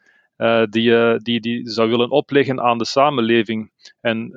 Die, 0.70 0.90
uh, 0.90 1.18
die, 1.18 1.40
die 1.40 1.70
zou 1.70 1.90
willen 1.90 2.10
opleggen 2.10 2.62
aan 2.62 2.78
de 2.78 2.86
samenleving. 2.86 3.72
En 4.02 4.32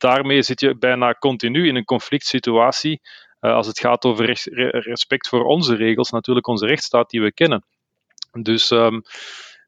daarmee 0.00 0.42
zit 0.42 0.60
je 0.60 0.78
bijna 0.78 1.14
continu 1.14 1.68
in 1.68 1.76
een 1.76 1.84
conflict 1.84 2.26
situatie 2.26 3.00
uh, 3.40 3.54
als 3.54 3.66
het 3.66 3.78
gaat 3.78 4.04
over 4.04 4.24
respect 4.70 5.28
voor 5.28 5.44
onze 5.44 5.74
regels, 5.74 6.10
natuurlijk 6.10 6.46
onze 6.46 6.66
rechtsstaat 6.66 7.10
die 7.10 7.22
we 7.22 7.32
kennen. 7.32 7.64
Dus 8.42 8.70
um, 8.70 9.02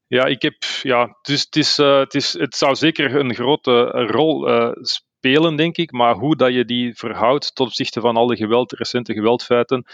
ja, 0.07 0.25
ik 0.25 0.43
heb, 0.43 0.55
ja, 0.83 1.19
dus 1.23 1.43
het, 1.43 1.57
is, 1.57 1.79
uh, 1.79 1.99
het, 1.99 2.15
is, 2.15 2.33
het 2.33 2.57
zou 2.57 2.75
zeker 2.75 3.15
een 3.17 3.35
grote 3.35 3.85
rol 3.91 4.49
uh, 4.49 4.71
spelen, 4.73 5.57
denk 5.57 5.77
ik, 5.77 5.93
maar 5.93 6.15
hoe 6.15 6.37
dat 6.37 6.53
je 6.53 6.65
die 6.65 6.95
verhoudt 6.95 7.55
tot 7.55 7.67
opzichte 7.67 8.01
van 8.01 8.17
al 8.17 8.27
de 8.27 8.37
geweld, 8.37 8.73
recente 8.73 9.13
geweldfeiten 9.13 9.85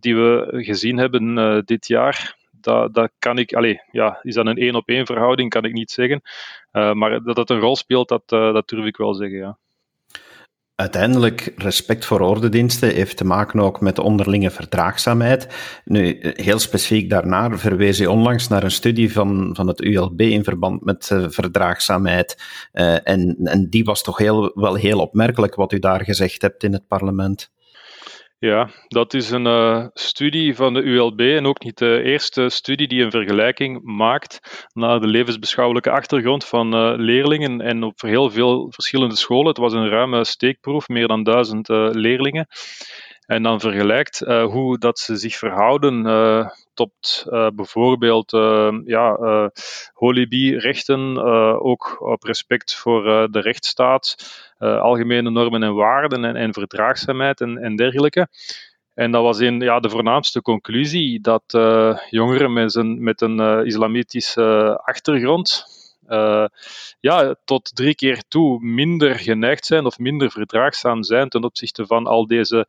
die 0.00 0.16
we 0.16 0.46
gezien 0.50 0.98
hebben 0.98 1.64
dit 1.64 1.86
jaar, 1.86 2.36
dat, 2.62 3.10
kan 3.18 3.38
ik, 3.38 3.52
allez, 3.52 3.78
ja, 3.90 4.18
is 4.22 4.34
dat 4.34 4.46
een 4.46 4.56
één 4.56 4.74
op 4.74 4.88
één 4.88 5.06
verhouding, 5.06 5.50
kan 5.50 5.64
ik 5.64 5.72
niet 5.72 5.90
zeggen. 5.90 6.20
Uh, 6.72 6.92
maar 6.92 7.22
dat 7.22 7.36
het 7.36 7.50
een 7.50 7.60
rol 7.60 7.76
speelt, 7.76 8.08
dat, 8.08 8.22
uh, 8.32 8.52
dat 8.52 8.68
durf 8.68 8.84
ik 8.84 8.96
wel 8.96 9.14
zeggen, 9.14 9.38
ja. 9.38 9.58
Uiteindelijk, 10.74 11.52
respect 11.56 12.04
voor 12.04 12.20
ordendiensten 12.20 12.94
heeft 12.94 13.16
te 13.16 13.24
maken 13.24 13.60
ook 13.60 13.80
met 13.80 13.96
de 13.96 14.02
onderlinge 14.02 14.50
verdraagzaamheid. 14.50 15.48
Nu, 15.84 16.18
heel 16.20 16.58
specifiek 16.58 17.10
daarnaar 17.10 17.58
verwees 17.58 17.98
je 17.98 18.10
onlangs 18.10 18.48
naar 18.48 18.62
een 18.62 18.70
studie 18.70 19.12
van, 19.12 19.50
van 19.54 19.66
het 19.66 19.80
ULB 19.80 20.20
in 20.20 20.44
verband 20.44 20.84
met 20.84 21.10
uh, 21.12 21.24
verdraagzaamheid. 21.28 22.42
en, 22.72 23.36
en 23.44 23.66
die 23.70 23.84
was 23.84 24.02
toch 24.02 24.18
heel, 24.18 24.52
wel 24.54 24.74
heel 24.74 25.00
opmerkelijk 25.00 25.54
wat 25.54 25.72
u 25.72 25.78
daar 25.78 26.04
gezegd 26.04 26.42
hebt 26.42 26.64
in 26.64 26.72
het 26.72 26.86
parlement. 26.86 27.50
Ja, 28.44 28.70
dat 28.88 29.14
is 29.14 29.30
een 29.30 29.46
uh, 29.46 29.86
studie 29.92 30.54
van 30.54 30.74
de 30.74 30.80
ULB 30.80 31.20
en 31.20 31.46
ook 31.46 31.64
niet 31.64 31.78
de 31.78 32.02
eerste 32.02 32.48
studie 32.48 32.88
die 32.88 33.02
een 33.02 33.10
vergelijking 33.10 33.80
maakt 33.82 34.66
naar 34.72 35.00
de 35.00 35.06
levensbeschouwelijke 35.06 35.90
achtergrond 35.90 36.44
van 36.44 36.74
uh, 36.74 36.92
leerlingen 36.96 37.60
en 37.60 37.82
op 37.82 38.00
heel 38.00 38.30
veel 38.30 38.72
verschillende 38.72 39.16
scholen. 39.16 39.46
Het 39.46 39.56
was 39.56 39.72
een 39.72 39.88
ruime 39.88 40.24
steekproef, 40.24 40.88
meer 40.88 41.08
dan 41.08 41.22
duizend 41.22 41.68
uh, 41.68 41.88
leerlingen. 41.90 42.46
En 43.32 43.42
dan 43.42 43.60
vergelijkt 43.60 44.18
hoe 44.26 44.78
dat 44.78 44.98
ze 44.98 45.16
zich 45.16 45.36
verhouden 45.36 46.04
tot 46.74 47.24
bijvoorbeeld 47.54 48.30
ja, 48.84 49.16
rechten 50.58 51.22
ook 51.62 51.96
op 52.00 52.22
respect 52.22 52.74
voor 52.74 53.02
de 53.30 53.40
rechtsstaat, 53.40 54.16
algemene 54.58 55.30
normen 55.30 55.62
en 55.62 55.74
waarden 55.74 56.24
en, 56.24 56.36
en 56.36 56.52
verdraagzaamheid 56.52 57.40
en, 57.40 57.58
en 57.58 57.76
dergelijke. 57.76 58.28
En 58.94 59.10
dat 59.10 59.22
was 59.22 59.38
in 59.40 59.60
ja, 59.60 59.80
de 59.80 59.90
voornaamste 59.90 60.42
conclusie 60.42 61.20
dat 61.20 61.44
jongeren 62.10 62.52
met 62.52 62.74
een, 62.74 63.02
met 63.02 63.20
een 63.20 63.66
islamitische 63.66 64.80
achtergrond 64.84 65.64
ja, 67.00 67.34
tot 67.44 67.76
drie 67.76 67.94
keer 67.94 68.22
toe 68.28 68.60
minder 68.60 69.14
geneigd 69.14 69.66
zijn 69.66 69.86
of 69.86 69.98
minder 69.98 70.30
verdraagzaam 70.30 71.02
zijn 71.02 71.28
ten 71.28 71.44
opzichte 71.44 71.86
van 71.86 72.06
al 72.06 72.26
deze 72.26 72.66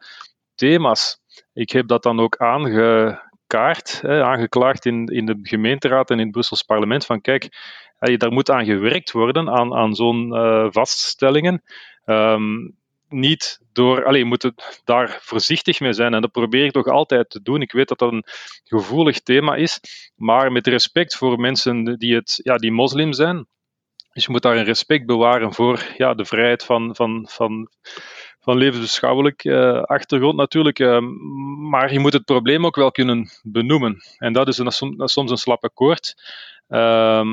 thema's. 0.55 1.19
Ik 1.53 1.69
heb 1.69 1.87
dat 1.87 2.03
dan 2.03 2.19
ook 2.19 2.37
aangekaart, 2.37 4.01
hè, 4.01 4.23
aangeklaagd 4.23 4.85
in, 4.85 5.05
in 5.05 5.25
de 5.25 5.39
gemeenteraad 5.41 6.09
en 6.09 6.17
in 6.17 6.23
het 6.23 6.31
Brussels 6.31 6.63
parlement. 6.63 7.05
Van 7.05 7.21
kijk, 7.21 7.49
daar 7.99 8.31
moet 8.31 8.49
aan 8.49 8.65
gewerkt 8.65 9.11
worden, 9.11 9.49
aan, 9.49 9.73
aan 9.73 9.93
zo'n 9.93 10.33
uh, 10.33 10.67
vaststellingen. 10.69 11.63
Um, 12.05 12.75
niet 13.13 13.59
door. 13.73 14.05
Alleen, 14.05 14.19
je 14.19 14.25
moet 14.25 14.51
daar 14.83 15.17
voorzichtig 15.21 15.79
mee 15.79 15.93
zijn. 15.93 16.13
En 16.13 16.21
dat 16.21 16.31
probeer 16.31 16.65
ik 16.65 16.71
toch 16.71 16.87
altijd 16.87 17.29
te 17.29 17.41
doen. 17.41 17.61
Ik 17.61 17.71
weet 17.71 17.87
dat 17.87 17.99
dat 17.99 18.11
een 18.11 18.25
gevoelig 18.63 19.19
thema 19.19 19.55
is. 19.55 19.79
Maar 20.15 20.51
met 20.51 20.67
respect 20.67 21.15
voor 21.15 21.39
mensen 21.39 21.97
die, 21.97 22.15
het, 22.15 22.39
ja, 22.43 22.55
die 22.55 22.71
moslim 22.71 23.13
zijn. 23.13 23.47
Dus 24.13 24.25
je 24.25 24.31
moet 24.31 24.41
daar 24.41 24.57
een 24.57 24.63
respect 24.63 25.05
bewaren 25.05 25.53
voor 25.53 25.85
ja, 25.97 26.13
de 26.13 26.25
vrijheid 26.25 26.63
van, 26.63 26.95
van, 26.95 27.27
van, 27.31 27.69
van 28.43 28.57
levensbeschouwelijk 28.57 29.43
uh, 29.43 29.81
achtergrond 29.81 30.35
natuurlijk. 30.35 30.79
Uh, 30.79 30.99
maar 31.69 31.93
je 31.93 31.99
moet 31.99 32.13
het 32.13 32.25
probleem 32.25 32.65
ook 32.65 32.75
wel 32.75 32.91
kunnen 32.91 33.29
benoemen. 33.43 34.03
En 34.17 34.33
dat 34.33 34.47
is 34.47 34.57
een, 34.57 34.71
soms 35.07 35.31
een 35.31 35.37
slappe 35.37 35.69
koord. 35.73 36.13
Uh, 36.69 37.25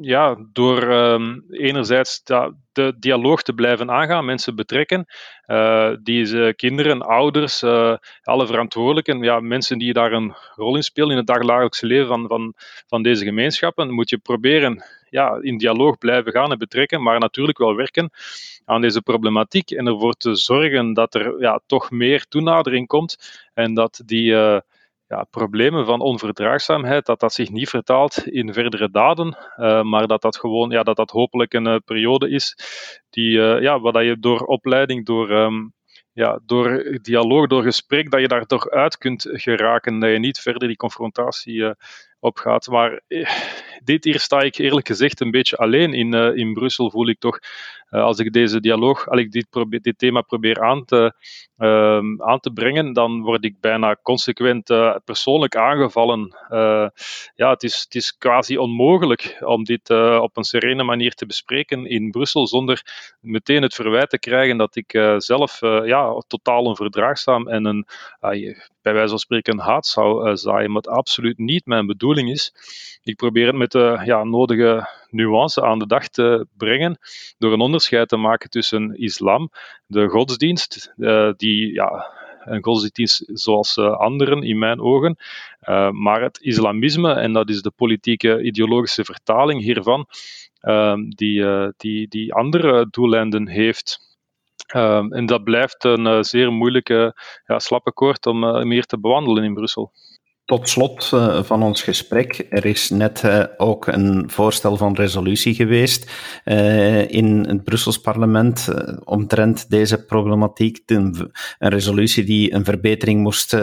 ja, 0.00 0.36
door 0.52 0.82
um, 0.82 1.44
enerzijds 1.50 2.22
de 2.72 2.94
dialoog 2.98 3.42
te 3.42 3.52
blijven 3.52 3.90
aangaan, 3.90 4.24
mensen 4.24 4.56
betrekken, 4.56 5.06
uh, 5.46 5.90
die 6.02 6.54
kinderen, 6.54 7.02
ouders, 7.02 7.62
uh, 7.62 7.96
alle 8.22 8.46
verantwoordelijken, 8.46 9.22
ja, 9.22 9.40
mensen 9.40 9.78
die 9.78 9.92
daar 9.92 10.12
een 10.12 10.34
rol 10.54 10.76
in 10.76 10.82
spelen 10.82 11.10
in 11.10 11.16
het 11.16 11.26
dagelijkse 11.26 11.86
leven 11.86 12.06
van, 12.06 12.26
van, 12.26 12.54
van 12.86 13.02
deze 13.02 13.24
gemeenschappen, 13.24 13.94
moet 13.94 14.10
je 14.10 14.18
proberen 14.18 14.84
ja, 15.10 15.38
in 15.40 15.58
dialoog 15.58 15.98
blijven 15.98 16.32
gaan 16.32 16.52
en 16.52 16.58
betrekken, 16.58 17.02
maar 17.02 17.18
natuurlijk 17.18 17.58
wel 17.58 17.74
werken 17.74 18.10
aan 18.64 18.80
deze 18.80 19.02
problematiek 19.02 19.70
en 19.70 19.86
ervoor 19.86 20.14
te 20.14 20.34
zorgen 20.34 20.92
dat 20.92 21.14
er 21.14 21.40
ja, 21.40 21.60
toch 21.66 21.90
meer 21.90 22.26
toenadering 22.28 22.86
komt 22.86 23.44
en 23.54 23.74
dat 23.74 24.02
die 24.04 24.30
uh, 24.30 24.58
ja, 25.06 25.26
problemen 25.30 25.86
van 25.86 26.00
onverdraagzaamheid, 26.00 27.06
dat 27.06 27.20
dat 27.20 27.32
zich 27.32 27.50
niet 27.50 27.68
vertaalt 27.68 28.26
in 28.26 28.52
verdere 28.52 28.90
daden, 28.90 29.36
uh, 29.56 29.82
maar 29.82 30.06
dat 30.06 30.22
dat 30.22 30.36
gewoon, 30.36 30.70
ja, 30.70 30.82
dat 30.82 30.96
dat 30.96 31.10
hopelijk 31.10 31.52
een 31.52 31.66
uh, 31.66 31.76
periode 31.84 32.30
is 32.30 32.58
die, 33.10 33.30
uh, 33.30 33.60
ja, 33.60 33.80
wat 33.80 33.94
je 33.94 34.18
door 34.18 34.40
opleiding, 34.40 35.06
door, 35.06 35.30
um, 35.30 35.72
ja, 36.12 36.40
door 36.46 36.98
dialoog, 37.02 37.46
door 37.46 37.62
gesprek, 37.62 38.10
dat 38.10 38.20
je 38.20 38.28
daar 38.28 38.46
toch 38.46 38.68
uit 38.68 38.98
kunt 38.98 39.28
geraken, 39.32 39.98
dat 39.98 40.10
je 40.10 40.18
niet 40.18 40.38
verder 40.38 40.68
die 40.68 40.76
confrontatie 40.76 41.74
opgaat. 42.26 42.66
Maar 42.68 43.00
dit 43.84 44.04
hier 44.04 44.20
sta 44.20 44.40
ik 44.40 44.56
eerlijk 44.56 44.86
gezegd 44.86 45.20
een 45.20 45.30
beetje 45.30 45.56
alleen 45.56 45.94
in, 45.94 46.14
in 46.14 46.52
Brussel, 46.54 46.90
voel 46.90 47.08
ik 47.08 47.18
toch 47.18 47.38
uh, 47.90 48.02
als 48.02 48.18
ik 48.18 48.32
deze 48.32 48.60
dialoog, 48.60 49.08
als 49.08 49.20
ik 49.20 49.32
dit, 49.32 49.50
probeer, 49.50 49.80
dit 49.80 49.98
thema 49.98 50.20
probeer 50.20 50.60
aan 50.60 50.84
te, 50.84 51.12
uh, 51.58 52.00
aan 52.16 52.40
te 52.40 52.50
brengen, 52.50 52.92
dan 52.92 53.22
word 53.22 53.44
ik 53.44 53.60
bijna 53.60 53.96
consequent 54.02 54.64
persoonlijk 55.04 55.56
aangevallen. 55.56 56.34
Ja, 57.34 57.50
het 57.50 57.62
is, 57.62 57.80
het 57.80 57.94
is 57.94 58.16
quasi 58.18 58.58
onmogelijk 58.58 59.36
om 59.40 59.64
dit 59.64 59.90
op 60.20 60.36
een 60.36 60.44
serene 60.44 60.82
manier 60.82 61.14
te 61.14 61.26
bespreken 61.26 61.86
in 61.86 62.10
Brussel 62.10 62.46
zonder 62.46 62.82
meteen 63.20 63.62
het 63.62 63.74
verwijt 63.74 64.10
te 64.10 64.18
krijgen 64.18 64.56
dat 64.56 64.76
ik 64.76 64.90
zelf 65.16 65.60
ja, 65.60 66.22
totaal 66.26 66.64
onverdraagzaam 66.64 67.48
en 67.48 67.64
een, 67.64 67.86
bij 68.86 68.94
wijze 68.94 69.10
van 69.10 69.18
spreken 69.18 69.52
een 69.52 69.64
haat 69.64 69.86
zou 69.86 70.36
zaaien, 70.36 70.72
wat 70.72 70.88
absoluut 70.88 71.38
niet 71.38 71.66
mijn 71.66 71.86
bedoeling 71.86 72.30
is. 72.30 72.52
Ik 73.02 73.16
probeer 73.16 73.46
het 73.46 73.56
met 73.56 73.72
de 73.72 74.00
ja, 74.04 74.24
nodige 74.24 74.88
nuance 75.10 75.62
aan 75.62 75.78
de 75.78 75.86
dag 75.86 76.08
te 76.08 76.46
brengen 76.56 76.98
door 77.38 77.52
een 77.52 77.60
onderscheid 77.60 78.08
te 78.08 78.16
maken 78.16 78.50
tussen 78.50 78.98
islam, 78.98 79.50
de 79.86 80.08
godsdienst, 80.08 80.92
uh, 80.96 81.32
die 81.36 81.72
ja, 81.72 82.12
een 82.44 82.64
godsdienst 82.64 83.22
zoals 83.26 83.76
uh, 83.76 83.96
anderen 83.96 84.42
in 84.42 84.58
mijn 84.58 84.80
ogen, 84.80 85.16
uh, 85.62 85.90
maar 85.90 86.22
het 86.22 86.40
islamisme, 86.40 87.12
en 87.12 87.32
dat 87.32 87.48
is 87.48 87.62
de 87.62 87.72
politieke 87.76 88.42
ideologische 88.42 89.04
vertaling 89.04 89.62
hiervan, 89.62 90.06
die, 91.08 91.44
die, 91.76 92.08
die 92.08 92.34
andere 92.34 92.86
doeleinden 92.90 93.48
heeft. 93.48 94.15
Um, 94.74 95.12
en 95.12 95.26
dat 95.26 95.44
blijft 95.44 95.84
een 95.84 96.24
zeer 96.24 96.52
moeilijke, 96.52 97.14
ja, 97.46 97.58
slappe 97.58 97.92
koord 97.92 98.26
om 98.26 98.44
uh, 98.44 98.62
meer 98.62 98.84
te 98.84 98.98
bewandelen 98.98 99.44
in 99.44 99.54
Brussel. 99.54 99.92
Tot 100.44 100.68
slot 100.68 101.10
uh, 101.14 101.42
van 101.42 101.62
ons 101.62 101.82
gesprek, 101.82 102.46
er 102.50 102.64
is 102.64 102.90
net 102.90 103.48
ook 103.56 103.86
een 103.86 104.30
voorstel 104.30 104.76
van 104.76 104.94
resolutie 104.94 105.54
geweest 105.54 106.10
in 107.08 107.44
het 107.48 107.64
Brussels 107.64 108.00
parlement 108.00 108.68
omtrent 109.04 109.70
deze 109.70 110.04
problematiek. 110.04 110.82
Een, 110.86 111.32
een, 111.58 111.70
resolutie 111.70 112.24
die 112.24 112.52
een 112.54 112.64
verbetering 112.64 113.22
moest, 113.22 113.56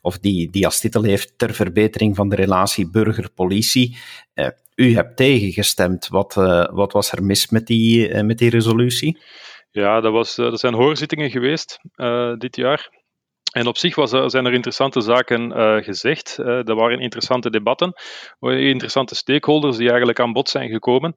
of 0.00 0.18
die, 0.18 0.50
die 0.50 0.64
als 0.64 0.80
titel 0.80 1.02
heeft 1.02 1.38
ter 1.38 1.54
verbetering 1.54 2.16
van 2.16 2.28
de 2.28 2.36
relatie 2.36 2.90
burger-politie. 2.90 3.96
u 4.74 4.94
hebt 4.94 5.16
tegengestemd. 5.16 6.08
Wat, 6.08 6.34
wat 6.72 6.92
was 6.92 7.12
er 7.12 7.24
mis 7.24 7.48
met 7.48 7.66
die, 7.66 8.22
met 8.22 8.38
die 8.38 8.50
resolutie? 8.50 9.18
Ja, 9.70 10.00
dat, 10.00 10.12
was, 10.12 10.38
er 10.38 10.58
zijn 10.58 10.74
hoorzittingen 10.74 11.30
geweest 11.30 11.78
dit 12.38 12.56
jaar. 12.56 12.98
En 13.52 13.66
op 13.66 13.76
zich 13.76 13.94
was, 13.94 14.10
zijn 14.10 14.46
er 14.46 14.52
interessante 14.52 15.00
zaken 15.00 15.52
gezegd. 15.84 16.36
Uh, 16.40 16.68
er 16.68 16.74
waren 16.74 17.00
interessante 17.00 17.50
debatten, 17.50 17.92
interessante 18.40 19.14
stakeholders 19.14 19.76
die 19.76 19.88
eigenlijk 19.88 20.20
aan 20.20 20.32
bod 20.32 20.48
zijn 20.48 20.70
gekomen. 20.70 21.14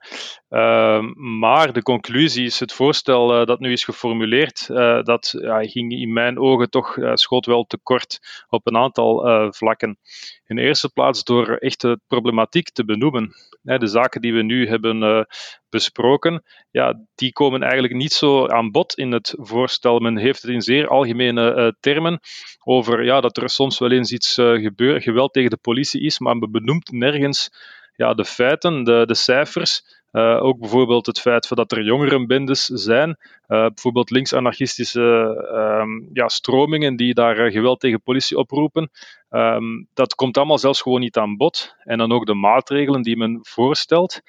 Uh, 0.49 1.01
maar 1.39 1.73
de 1.73 1.81
conclusie 1.81 2.45
is 2.45 2.59
het 2.59 2.73
voorstel 2.73 3.39
eh, 3.39 3.45
dat 3.45 3.59
nu 3.59 3.71
is 3.71 3.83
geformuleerd, 3.83 4.67
dat 5.03 5.33
ging 5.61 5.91
in 5.91 6.13
mijn 6.13 6.39
ogen 6.39 6.69
toch 6.69 6.97
schoot 7.13 7.45
wel 7.45 7.63
tekort 7.63 8.19
op 8.47 8.67
een 8.67 8.77
aantal 8.77 9.25
vlakken. 9.53 9.97
In 10.45 10.55
de 10.55 10.61
eerste 10.61 10.89
plaats 10.89 11.23
door 11.23 11.55
echt 11.55 11.81
de 11.81 11.99
problematiek 12.07 12.69
te 12.69 12.85
benoemen. 12.85 13.33
De 13.61 13.87
zaken 13.87 14.21
die 14.21 14.33
we 14.33 14.41
nu 14.41 14.67
hebben 14.67 15.27
besproken, 15.71 16.43
ja, 16.71 16.99
die 17.15 17.33
komen 17.33 17.61
eigenlijk 17.61 17.93
niet 17.93 18.13
zo 18.13 18.47
aan 18.47 18.71
bod 18.71 18.93
in 18.93 19.11
het 19.11 19.35
voorstel. 19.37 19.99
Men 19.99 20.17
heeft 20.17 20.41
het 20.41 20.51
in 20.51 20.61
zeer 20.61 20.87
algemene 20.87 21.55
uh, 21.55 21.71
termen 21.79 22.19
over 22.63 23.03
ja, 23.03 23.21
dat 23.21 23.37
er 23.37 23.49
soms 23.49 23.79
wel 23.79 23.91
eens 23.91 24.11
iets 24.11 24.37
uh, 24.37 24.61
gebeur, 24.61 25.01
geweld 25.01 25.33
tegen 25.33 25.49
de 25.49 25.57
politie 25.61 26.01
is, 26.01 26.19
maar 26.19 26.37
men 26.37 26.51
benoemt 26.51 26.91
nergens 26.91 27.49
ja, 27.95 28.13
de 28.13 28.25
feiten, 28.25 28.83
de, 28.83 29.03
de 29.05 29.15
cijfers. 29.15 29.99
Uh, 30.11 30.43
ook 30.43 30.59
bijvoorbeeld 30.59 31.05
het 31.05 31.19
feit 31.19 31.55
dat 31.55 31.71
er 31.71 31.83
jongerenbendes 31.83 32.65
zijn, 32.65 33.17
bijvoorbeeld 33.47 34.09
linksanarchistische 34.09 35.01
um, 35.81 36.09
ja, 36.13 36.27
stromingen 36.27 36.95
die 36.95 37.13
daar 37.13 37.51
geweld 37.51 37.79
tegen 37.79 38.01
politie 38.01 38.37
oproepen. 38.37 38.91
Um, 39.29 39.87
dat 39.93 40.15
komt 40.15 40.37
allemaal 40.37 40.57
zelfs 40.57 40.81
gewoon 40.81 40.99
niet 40.99 41.17
aan 41.17 41.37
bod. 41.37 41.75
En 41.83 41.97
dan 41.97 42.11
ook 42.11 42.25
de 42.25 42.33
maatregelen 42.33 43.01
die 43.01 43.17
men 43.17 43.39
voorstelt 43.41 44.21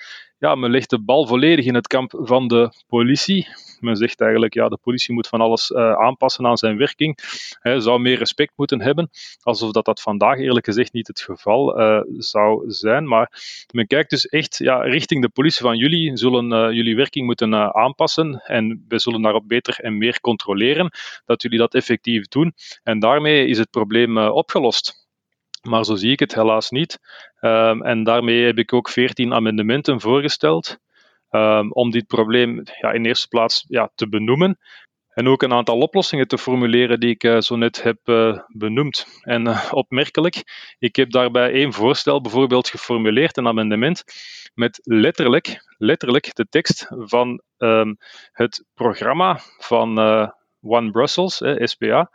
ja, 0.43 0.55
men 0.55 0.71
legt 0.71 0.91
de 0.91 1.03
bal 1.03 1.27
volledig 1.27 1.65
in 1.65 1.75
het 1.75 1.87
kamp 1.87 2.15
van 2.17 2.49
de 2.49 2.73
politie. 2.87 3.49
Men 3.81 3.97
zegt 3.97 4.21
eigenlijk, 4.21 4.55
ja, 4.55 4.69
de 4.69 4.79
politie 4.83 5.15
moet 5.15 5.29
van 5.29 5.41
alles 5.41 5.71
uh, 5.71 5.93
aanpassen 5.93 6.47
aan 6.47 6.57
zijn 6.57 6.77
werking. 6.77 7.19
Hij 7.61 7.81
zou 7.81 8.01
meer 8.01 8.19
respect 8.19 8.53
moeten 8.57 8.81
hebben, 8.81 9.11
alsof 9.41 9.71
dat, 9.71 9.85
dat 9.85 10.01
vandaag 10.01 10.39
eerlijk 10.39 10.65
gezegd 10.65 10.93
niet 10.93 11.07
het 11.07 11.21
geval 11.21 11.81
uh, 11.81 12.01
zou 12.19 12.71
zijn. 12.71 13.09
Maar 13.09 13.31
men 13.73 13.87
kijkt 13.87 14.11
dus 14.11 14.27
echt 14.27 14.57
ja, 14.59 14.81
richting 14.81 15.23
de 15.23 15.29
politie 15.29 15.63
van 15.63 15.77
jullie, 15.77 16.17
zullen 16.17 16.53
uh, 16.53 16.75
jullie 16.77 16.97
werking 16.97 17.27
moeten 17.27 17.75
aanpassen 17.75 18.43
en 18.47 18.85
we 18.89 18.99
zullen 18.99 19.23
daarop 19.23 19.49
beter 19.49 19.79
en 19.81 19.99
meer 19.99 20.21
controleren 20.21 20.91
dat 21.25 21.43
jullie 21.43 21.59
dat 21.59 21.75
effectief 21.75 22.29
doen. 22.29 22.53
En 22.83 22.99
daarmee 22.99 23.47
is 23.47 23.59
het 23.59 23.71
probleem 23.71 24.19
opgelost. 24.19 25.02
Maar 25.69 25.85
zo 25.85 25.95
zie 25.95 26.11
ik 26.11 26.21
het 26.21 26.35
helaas 26.35 26.71
niet. 26.71 26.99
Um, 27.41 27.83
en 27.83 28.05
daarmee 28.05 28.45
heb 28.45 28.59
ik 28.59 28.73
ook 28.73 28.89
veertien 28.89 29.35
amendementen 29.35 30.01
voorgesteld 30.01 30.79
um, 31.31 31.73
om 31.73 31.91
dit 31.91 32.07
probleem 32.07 32.63
ja, 32.81 32.93
in 32.93 33.05
eerste 33.05 33.29
plaats 33.29 33.65
ja, 33.69 33.91
te 33.95 34.09
benoemen. 34.09 34.59
En 35.13 35.29
ook 35.29 35.43
een 35.43 35.53
aantal 35.53 35.79
oplossingen 35.79 36.29
te 36.29 36.39
formuleren 36.39 37.01
die 37.01 37.11
ik 37.11 37.25
uh, 37.25 37.41
zo 37.41 37.57
net 37.57 37.83
heb 37.83 37.99
uh, 38.05 38.39
benoemd. 38.47 39.07
En 39.21 39.47
uh, 39.47 39.69
opmerkelijk, 39.71 40.43
ik 40.79 40.97
heb 40.97 41.11
daarbij 41.11 41.53
één 41.53 41.73
voorstel 41.73 42.21
bijvoorbeeld 42.21 42.69
geformuleerd, 42.69 43.37
een 43.37 43.47
amendement, 43.47 44.05
met 44.55 44.81
letterlijk, 44.83 45.75
letterlijk 45.79 46.35
de 46.35 46.47
tekst 46.49 46.87
van 46.91 47.43
um, 47.59 47.97
het 48.33 48.65
programma 48.75 49.39
van 49.59 49.99
One 50.61 50.91
Brussels, 50.91 51.43
SPA, 51.57 52.11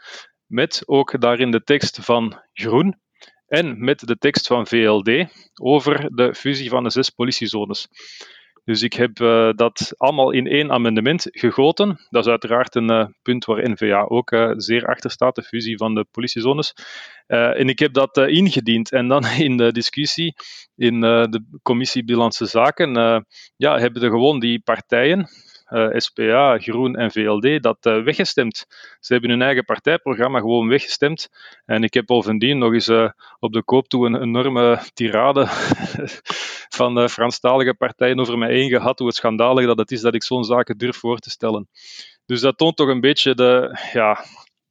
met 0.46 0.84
ook 0.86 1.22
daarin 1.22 1.52
de 1.52 1.64
tekst 1.64 2.00
van 2.06 2.42
Groen, 2.54 3.00
en 3.48 3.84
met 3.84 4.08
de 4.08 4.18
tekst 4.18 4.48
van 4.48 4.68
VLD 4.68 5.26
over 5.62 6.16
de 6.16 6.36
fusie 6.36 6.70
van 6.70 6.84
de 6.84 6.90
zes 6.90 7.10
politiezones. 7.10 7.88
Dus 8.64 8.82
ik 8.82 8.94
heb 8.94 9.16
dat 9.56 9.94
allemaal 9.98 10.32
in 10.32 10.48
één 10.48 10.72
amendement 10.72 11.28
gegoten. 11.32 12.00
Dat 12.10 12.26
is 12.26 12.32
uiteraard 12.32 12.76
een 12.76 13.16
punt 13.22 13.46
waar 13.46 13.70
NVA 13.70 14.06
ook 14.08 14.54
zeer 14.58 14.86
achter 14.86 15.12
staat, 15.12 15.36
de 15.36 15.44
fusie 15.44 15.78
van 15.78 15.96
de 15.96 16.06
politiezones. 16.12 16.74
en 17.28 17.70
ik 17.70 17.80
heb 17.80 17.94
dat 17.94 18.18
ingediend. 18.18 18.92
En 18.92 19.08
dan 19.08 19.26
in 19.48 19.58
de 19.58 19.72
discussie 19.72 20.36
in 20.76 21.00
de 21.02 21.60
commissie 21.62 22.04
Bilanse 22.04 22.46
Zaken 22.46 22.94
ja, 23.58 23.80
hebben 23.80 24.02
er 24.02 24.10
gewoon 24.10 24.40
die 24.40 24.60
partijen, 24.60 25.20
eh, 25.20 25.47
SPA, 25.96 26.58
Groen 26.58 26.96
en 26.96 27.12
VLD 27.12 27.64
dat 27.64 27.86
uh, 27.86 28.04
weggestemd. 28.04 28.66
Ze 29.00 29.14
hebben 29.14 29.30
hun 29.30 29.42
eigen 29.42 29.66
partijprogramma 29.66 30.40
gewoon 30.40 30.68
weggestemd. 30.68 31.30
En 31.66 31.84
ik 31.84 31.94
heb 31.94 32.06
bovendien 32.06 32.58
nog 32.58 32.74
eens 32.74 32.88
uh, 32.88 33.10
op 33.40 33.54
de 33.54 33.64
koop 33.64 33.88
toe 33.88 34.06
een 34.06 34.22
enorme 34.22 34.80
tirade 34.94 35.46
van 36.78 36.96
de 36.96 37.10
Franstalige 37.10 37.74
partijen 37.74 38.20
over 38.20 38.38
mij 38.38 38.54
heen 38.54 38.70
gehad, 38.70 39.00
hoe 39.00 39.08
het 39.08 39.16
schandalig 39.16 39.66
dat 39.66 39.78
het 39.78 39.92
is 39.92 40.02
dat 40.02 40.14
ik 40.14 40.24
zo'n 40.24 40.44
zaken 40.44 40.78
durf 40.78 40.98
voor 40.98 41.18
te 41.18 41.30
stellen. 41.30 41.70
Dus 42.26 42.42
dat 42.42 42.58
toont 42.58 42.76
toch 42.76 42.88
een 42.88 43.02
beetje 43.02 43.36
de, 43.36 43.80
ja, 43.94 44.24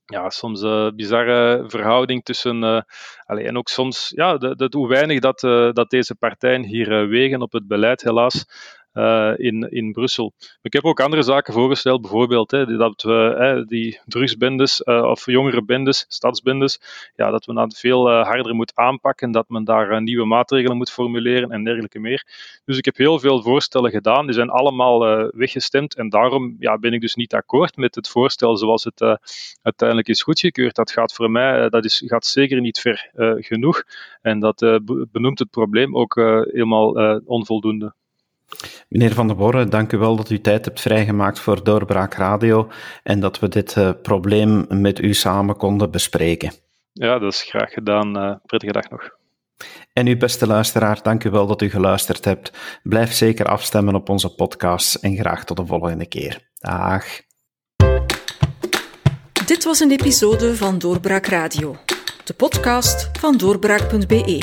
ja, 0.04 0.30
soms 0.30 0.60
bizarre 0.94 1.64
verhouding 1.66 2.24
tussen. 2.24 2.62
Uh, 2.62 2.80
en 3.26 3.56
ook 3.56 3.68
soms 3.68 4.12
ja, 4.14 4.38
hoe 4.70 4.88
weinig 4.88 5.20
dat, 5.20 5.40
dat 5.74 5.90
deze 5.90 6.14
partijen 6.14 6.64
hier 6.64 7.08
wegen 7.08 7.42
op 7.42 7.52
het 7.52 7.66
beleid, 7.66 8.02
helaas. 8.02 8.44
Uh, 8.96 9.32
in, 9.36 9.70
in 9.70 9.92
Brussel. 9.92 10.32
Ik 10.62 10.72
heb 10.72 10.84
ook 10.84 11.00
andere 11.00 11.22
zaken 11.22 11.52
voorgesteld, 11.52 12.00
bijvoorbeeld 12.00 12.50
hè, 12.50 12.76
dat 12.76 13.02
we 13.02 13.64
die 13.68 14.00
drugsbendes 14.04 14.82
uh, 14.84 15.02
of 15.02 15.26
jongere 15.26 15.64
bendes, 15.64 16.04
stadsbendes, 16.08 16.80
ja, 17.14 17.30
dat 17.30 17.44
we 17.44 17.54
dat 17.54 17.78
veel 17.78 18.10
uh, 18.10 18.26
harder 18.26 18.54
moeten 18.54 18.76
aanpakken, 18.76 19.30
dat 19.30 19.48
men 19.48 19.64
daar 19.64 20.02
nieuwe 20.02 20.24
maatregelen 20.24 20.76
moet 20.76 20.90
formuleren 20.90 21.50
en 21.50 21.64
dergelijke 21.64 21.98
meer. 21.98 22.26
Dus 22.64 22.78
ik 22.78 22.84
heb 22.84 22.96
heel 22.96 23.18
veel 23.18 23.42
voorstellen 23.42 23.90
gedaan, 23.90 24.26
die 24.26 24.34
zijn 24.34 24.50
allemaal 24.50 24.98
weggestemd 25.30 25.94
en 25.94 26.08
daarom 26.08 26.56
ja, 26.58 26.78
ben 26.78 26.92
ik 26.92 27.00
dus 27.00 27.14
niet 27.14 27.34
akkoord 27.34 27.76
met 27.76 27.94
het 27.94 28.08
voorstel 28.08 28.56
zoals 28.56 28.84
het 28.84 29.18
uiteindelijk 29.62 30.08
is 30.08 30.22
goedgekeurd. 30.22 30.74
Dat 30.74 30.90
gaat 30.90 31.14
voor 31.14 31.30
mij 31.30 31.68
dat 31.68 31.84
is, 31.84 32.02
gaat 32.06 32.26
zeker 32.26 32.60
niet 32.60 32.80
ver 32.80 33.10
genoeg 33.36 33.82
en 34.22 34.40
dat 34.40 34.80
benoemt 35.12 35.38
het 35.38 35.50
probleem 35.50 35.96
ook 35.96 36.14
helemaal 36.14 37.20
onvoldoende. 37.24 37.94
Meneer 38.88 39.14
Van 39.14 39.26
der 39.26 39.36
Borre, 39.36 39.64
dank 39.64 39.92
u 39.92 39.98
wel 39.98 40.16
dat 40.16 40.30
u 40.30 40.40
tijd 40.40 40.64
hebt 40.64 40.80
vrijgemaakt 40.80 41.38
voor 41.38 41.64
Doorbraak 41.64 42.14
Radio 42.14 42.68
en 43.02 43.20
dat 43.20 43.38
we 43.38 43.48
dit 43.48 43.76
uh, 43.76 43.90
probleem 44.02 44.66
met 44.68 44.98
u 44.98 45.14
samen 45.14 45.56
konden 45.56 45.90
bespreken. 45.90 46.52
Ja, 46.92 47.18
dat 47.18 47.32
is 47.32 47.42
graag 47.42 47.70
gedaan. 47.70 48.16
Uh, 48.16 48.34
prettige 48.46 48.72
dag 48.72 48.90
nog. 48.90 49.10
En 49.92 50.06
uw 50.06 50.16
beste 50.16 50.46
luisteraar, 50.46 51.02
dank 51.02 51.24
u 51.24 51.30
wel 51.30 51.46
dat 51.46 51.62
u 51.62 51.70
geluisterd 51.70 52.24
hebt. 52.24 52.52
Blijf 52.82 53.12
zeker 53.12 53.46
afstemmen 53.46 53.94
op 53.94 54.08
onze 54.08 54.34
podcasts 54.34 55.00
en 55.00 55.16
graag 55.16 55.44
tot 55.44 55.56
de 55.56 55.66
volgende 55.66 56.06
keer. 56.06 56.48
Dag. 56.58 57.04
Dit 59.46 59.64
was 59.64 59.80
een 59.80 59.90
episode 59.90 60.56
van 60.56 60.78
Doorbraak 60.78 61.26
Radio, 61.26 61.76
de 62.24 62.34
podcast 62.34 63.10
van 63.18 63.36
doorbraak.be. 63.36 64.42